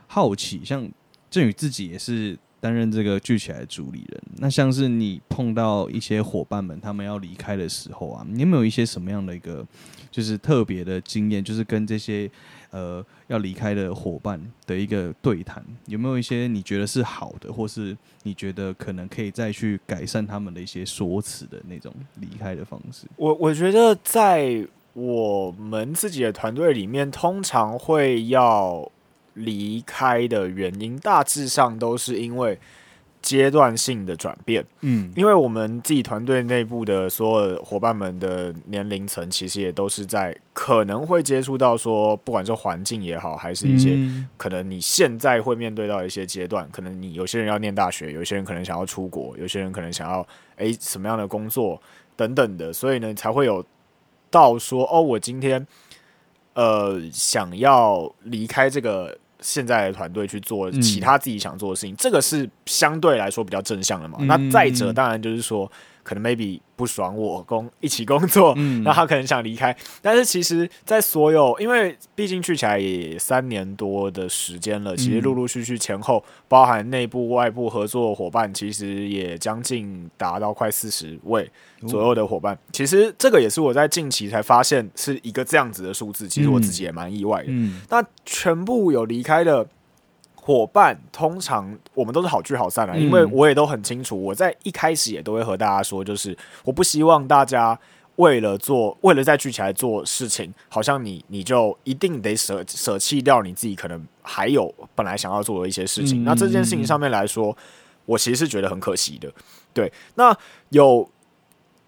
[0.08, 0.90] 好奇，像
[1.30, 9.66] 振宇自己也是担任这个聚起来的主理人，那像是你碰到一些伙伴们他们要离开的时候啊，你有没有一些什么样的一个
[10.10, 12.30] 就是特别的经验，就是跟这些
[12.70, 23.06] 呃要离开的伙伴的一个对谈，有没有一些你觉得是好的，或是你觉得可能可以再去改善他们的一些说辞的那种离开的方式？
[23.16, 28.90] 我我觉得在我们自己的团队里面，通常会要
[29.38, 32.58] 离开的原因，大致上都是因为
[33.20, 34.64] 阶段性的转变。
[34.82, 50.26] 嗯因为我们自己团队内部的所有伙伴们的年龄层，其实也都是在可能会接触到说，不管是环境也好，还是一些嗯可能你现在会面对到一些阶段，可能你有些人要念大学，有些人可能想要出国，有些人可能想要
[50.56, 51.80] 诶什么样的工作
[52.16, 53.64] 等等的，所以呢才会有
[54.30, 55.66] 到说哦，我今天
[56.54, 64.18] 呃想要离开这个现在的团队去做嗯其他自己想做的事情，这个是相对来说比较正向的嘛。
[64.20, 65.70] 嗯那再者，当然就是说，
[66.08, 68.82] 可能 maybe 不爽我工一起工作，嗯。
[68.88, 81.50] 那他可能想离开，但是其实，在所有，因为毕竟去起来也三年多的时间了，其实嗯陆陆续续前后，包含内部、外部合作伙伴，其实也将近达到快四十位
[81.86, 82.58] 左右的伙伴。
[82.72, 87.48] 其实这个也是我在近期才发现是一个这样子的数字，其实我自己也蛮意外的。
[87.48, 87.82] 嗯。
[87.90, 89.66] 那全部有离开的
[90.48, 96.34] 伙伴，通常我们都是好聚好散啊，嗯因为我也都很清楚，我在一开始也都会和大家说，就是
[96.64, 97.78] 我不希望大家
[98.16, 106.22] 为了做，为了再聚起来做事情，好像你你就一定得舍舍弃掉你自己可能还有本来想要做的一些事情。
[106.22, 107.54] 嗯那这件事情上面来说，
[108.06, 109.30] 我其实是觉得很可惜的。
[109.74, 110.34] 对，那
[110.70, 111.06] 有。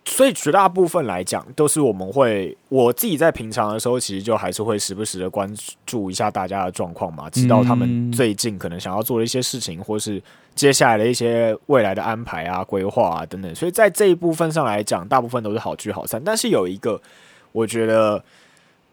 [0.06, 5.54] 所以绝大部分来讲，都是我们会我自己在平常的时候，其实就还是会时不时的关
[5.86, 10.20] 注一下大家的状况嘛，知道他们最近可能想要做的一些事情，或是
[10.54, 13.54] 接下来的一些未来的安排啊、规划啊等等。
[13.54, 16.20] 所以在这一部分上来讲，大部分都是好聚好散。
[16.24, 17.00] 但是有一个，
[17.52, 18.24] 我觉得，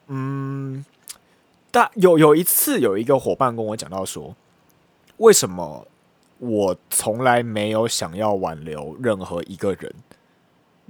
[0.07, 0.85] 嗯，
[1.71, 4.35] 大有有一次有一个伙伴跟我讲到说，
[5.17, 5.87] 为什么
[6.37, 9.93] 我从来没有想要挽留任何一个人。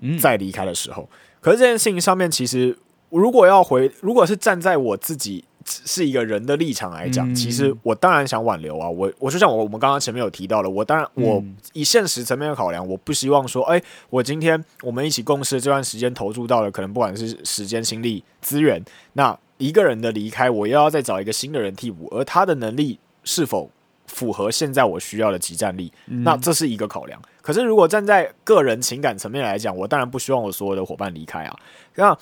[0.01, 1.07] 嗯在离开的时候。
[1.39, 2.77] 可是这件事情上面，其实
[3.09, 8.89] 如果要回，如果是站在我自己是一个人的立场来讲，嗯其实我当然想挽留啊。
[8.89, 18.83] 我我就像我我们刚刚前面有提到的，我当然我嗯以现实层面的考量，我不希望说，哎、我今天我们一起共事这段时间投注到了，可能不管是时间、心力、资源，
[19.13, 23.69] 那一个人的离开，我又要再找一个新的人替补，而他的能力是否
[24.07, 25.91] 符合现在我需要的集战力？
[26.07, 27.21] 嗯那这是一个考量。
[27.41, 31.59] 可是如果站在个人情感层面来讲，我当然不希望我所有的伙伴离开啊。
[31.95, 32.17] 那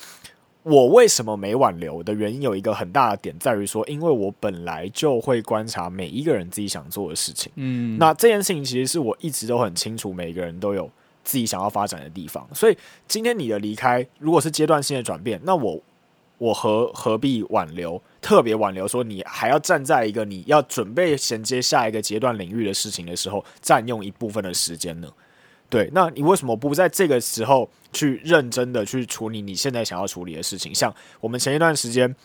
[0.63, 7.51] 我为什么没挽留的原因有一个很大的点在于说，因为我本来就会观察每一个人自己想做的事情。
[7.55, 10.89] 嗯那这件事情其实是我一直都很清楚，每个人都有
[11.23, 12.47] 自己想要发展的地方。
[12.53, 12.75] 所以
[13.07, 15.79] 今天你的离开，如果是阶段性的转变，那我
[16.37, 18.01] 我何何必挽留？
[18.21, 25.07] 特别挽留说你还要站在一个你要准备衔接下一个阶段领域的事情的时候，占用一部分的时间呢？
[25.69, 30.73] 对，那你为什么不在这个时候去认真的去处理你现在想要处理的事情？
[30.73, 32.15] 像我们前一段时间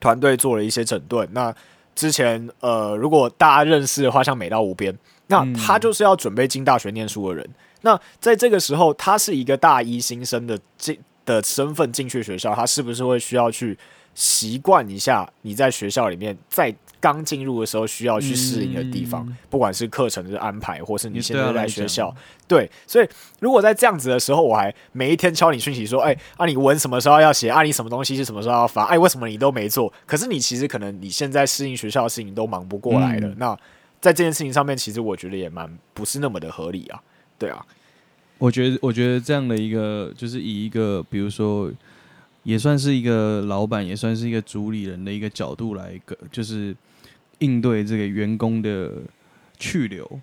[0.00, 1.54] 团队做了一些整顿，那
[1.94, 4.96] 之前呃，如果大家认识的话，像美到无边，
[5.26, 7.48] 那嗯他就是要准备进大学念书的人。
[7.82, 13.76] 那在这个时候，他是一个大一新生的这的身份进去学校，他是不是会需要去
[14.14, 19.36] 习惯一下你在学校里面在刚进入的时候需要去适应的地方，嗯。
[19.48, 22.14] 不管是课程的安排，或是你现在在学校，
[22.46, 23.08] 对，所以
[23.38, 29.90] 如果在这样子的时候，我还每一天敲你讯息说，哎、啊你文什么时候要写，啊你什么东西是什么时候要发，哎、为什么你都没做？
[30.04, 33.36] 可是你其实可能你现在适应学校的事情都忙不过来了，嗯。
[33.38, 33.56] 那
[34.00, 37.00] 在这件事情上面，其实我觉得也蛮不是那么的合理啊，
[37.38, 37.64] 对啊，
[38.40, 41.70] 我觉得，我觉得这样的一个，就是以一个，比如说，
[42.42, 46.74] 也算是一个老板，也算是一个主理人的一个角度来一个，就是
[47.40, 48.92] 应对这个员工的
[49.58, 50.20] 去留，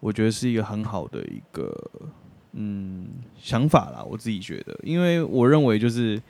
[0.00, 1.74] 我觉得是一个很好的一个
[2.52, 3.06] 嗯
[3.40, 4.04] 想法啦。
[4.04, 6.20] 我自己觉得，因为我认为就是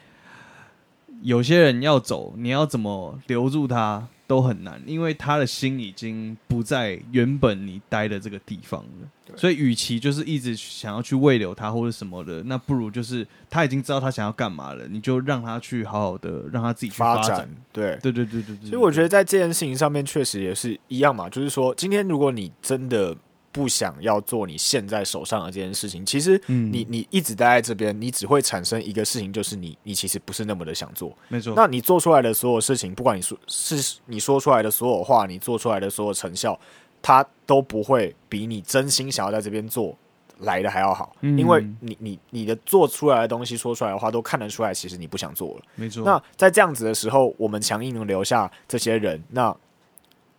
[1.23, 9.09] 有些人要走，你要怎么留住他都很难，因为他的心已经不在原本你待的这个地方了。
[9.37, 17.39] 所以，与其就是一直想要去慰留他或者什么的，那不如就是他已经知道他想要干嘛了，你就让他去好好的让他自己去发展。
[17.39, 17.99] 展对。
[18.01, 18.65] 对对对对对。
[18.65, 23.17] 其实我觉得在这件事情上面确实也是一样嘛，就是说，今天如果你真的
[23.57, 31.17] 不想要做你现在手上的这件事情，其实嗯你你一直待在这边，你只会产生一个事情，就是你你其实不是那么的想做。
[31.29, 31.55] 没错。
[31.57, 36.61] 那你做出来的所有事情，不管你说是你说出来的所有话，你做出来的所有成效，
[37.01, 39.97] 它都不会比你真心想要在这边做
[40.41, 45.63] 来的还要好，嗯因为你你你的做出来的东西说出来的话，都看得出来，其实你不想做了。
[45.77, 46.05] 没错。
[46.05, 49.57] 那在这样子的时候，我们强硬能留下这些人，那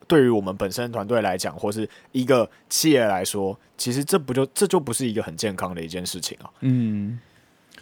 [0.07, 6.49] 对于我们本身团队来讲，或是一个企业来说，其实这不就这就不是一个很健康的一件事情啊。
[6.61, 7.19] 嗯，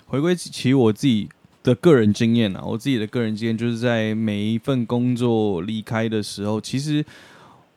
[0.05, 1.29] 回归其实我自己
[1.63, 7.05] 的个人经验啊，我自己的个人经验就是在每一份工作离开的时候，其实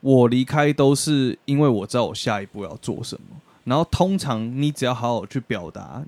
[0.00, 3.36] 我离开都是因为我知道我下一步要做什么。
[3.64, 6.02] 然后通常你只要好好去表达，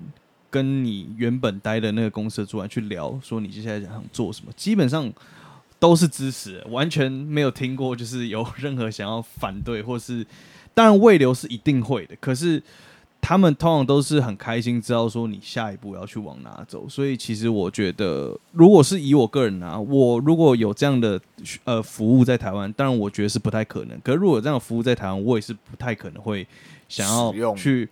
[0.49, 5.13] 跟你原本待的那个公司的主管去聊，说你接下来想做什么，基本上
[5.81, 10.25] 都是支持，完全没有听过就是有任何想要反对或是，
[10.73, 12.63] 当然未留是一定会的，可是。
[13.23, 21.21] 他们通常都是很开心，知道说你下一步要去往哪走，所以其实我觉得，如果是以我个人啊，我如果有这样的
[21.65, 24.01] 呃服务在台湾，当然我觉得是不太可能。
[24.01, 26.47] 可是如果有这样的服务在台湾，我也是不太可能会
[26.89, 27.87] 想要去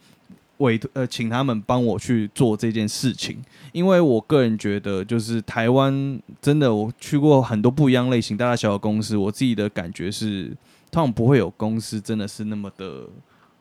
[0.58, 3.38] 委呃请他们帮我去做这件事情，
[3.72, 10.56] 因为我个人觉得，就是台湾真的我去过很多不一样类型大大小小公司，我自己的感觉是，
[10.90, 13.06] 通常不会有公司真的是那么的。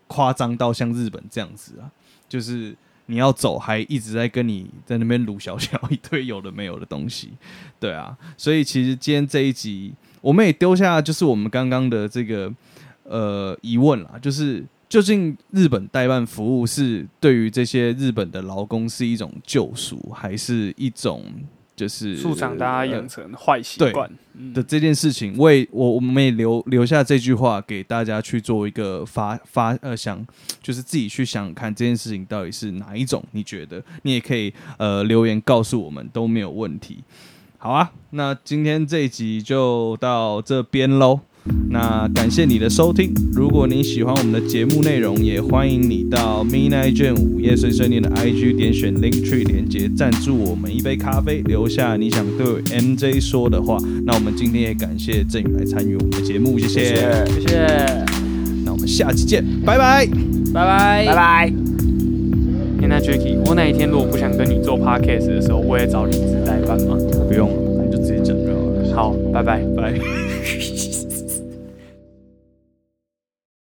[0.09, 1.91] 夸张到像日本这样子啊，
[2.29, 2.73] 就是
[3.07, 7.31] 你要走还一直在跟你在那边撸小小一堆有的没有的东西，
[7.77, 12.49] 对啊，所以其实今天这一集我们也丢下就是我们刚刚的这个
[13.03, 21.23] 呃疑问啦，就是究竟日本代办服务是对于这些日本的劳工是一种救赎，还是一种
[21.75, 24.09] 就是助长大家呃养成坏习惯。
[24.39, 30.23] 嗯的这件事情，我也我我们也留留下这句话给大家去做一个发发呃想，
[30.61, 37.03] 就是自己去想想看这件事情到底是哪一种，你觉得你也可以呃留言告诉我们都没有问题。
[37.57, 41.21] 好啊，那今天这一集就到这边喽。
[41.69, 43.13] 那感谢你的收听。
[43.33, 52.47] 如果你喜欢我们的节目内容，也欢迎你到 Midnight 午夜碎碎念的 IG 点选 Linktree 连接，赞助我们一杯咖啡，留下你想对
[52.79, 53.77] MJ 说的话。
[54.05, 56.83] 那我们今天也感谢振宇来参与我们的节目，谢谢。
[56.83, 58.05] 谢谢，谢谢，
[58.65, 60.07] 那我们下期见，拜拜。
[60.53, 61.15] 拜拜，拜。
[61.15, 61.53] 拜。
[62.79, 66.95] 天呐 Jacky，我哪一天如果不想跟你做 podcast 的时候，我也找李子代班吗？
[67.27, 68.95] 不用了，你就直接讲就好了。
[68.95, 69.61] 好，拜拜。
[69.75, 69.93] 拜。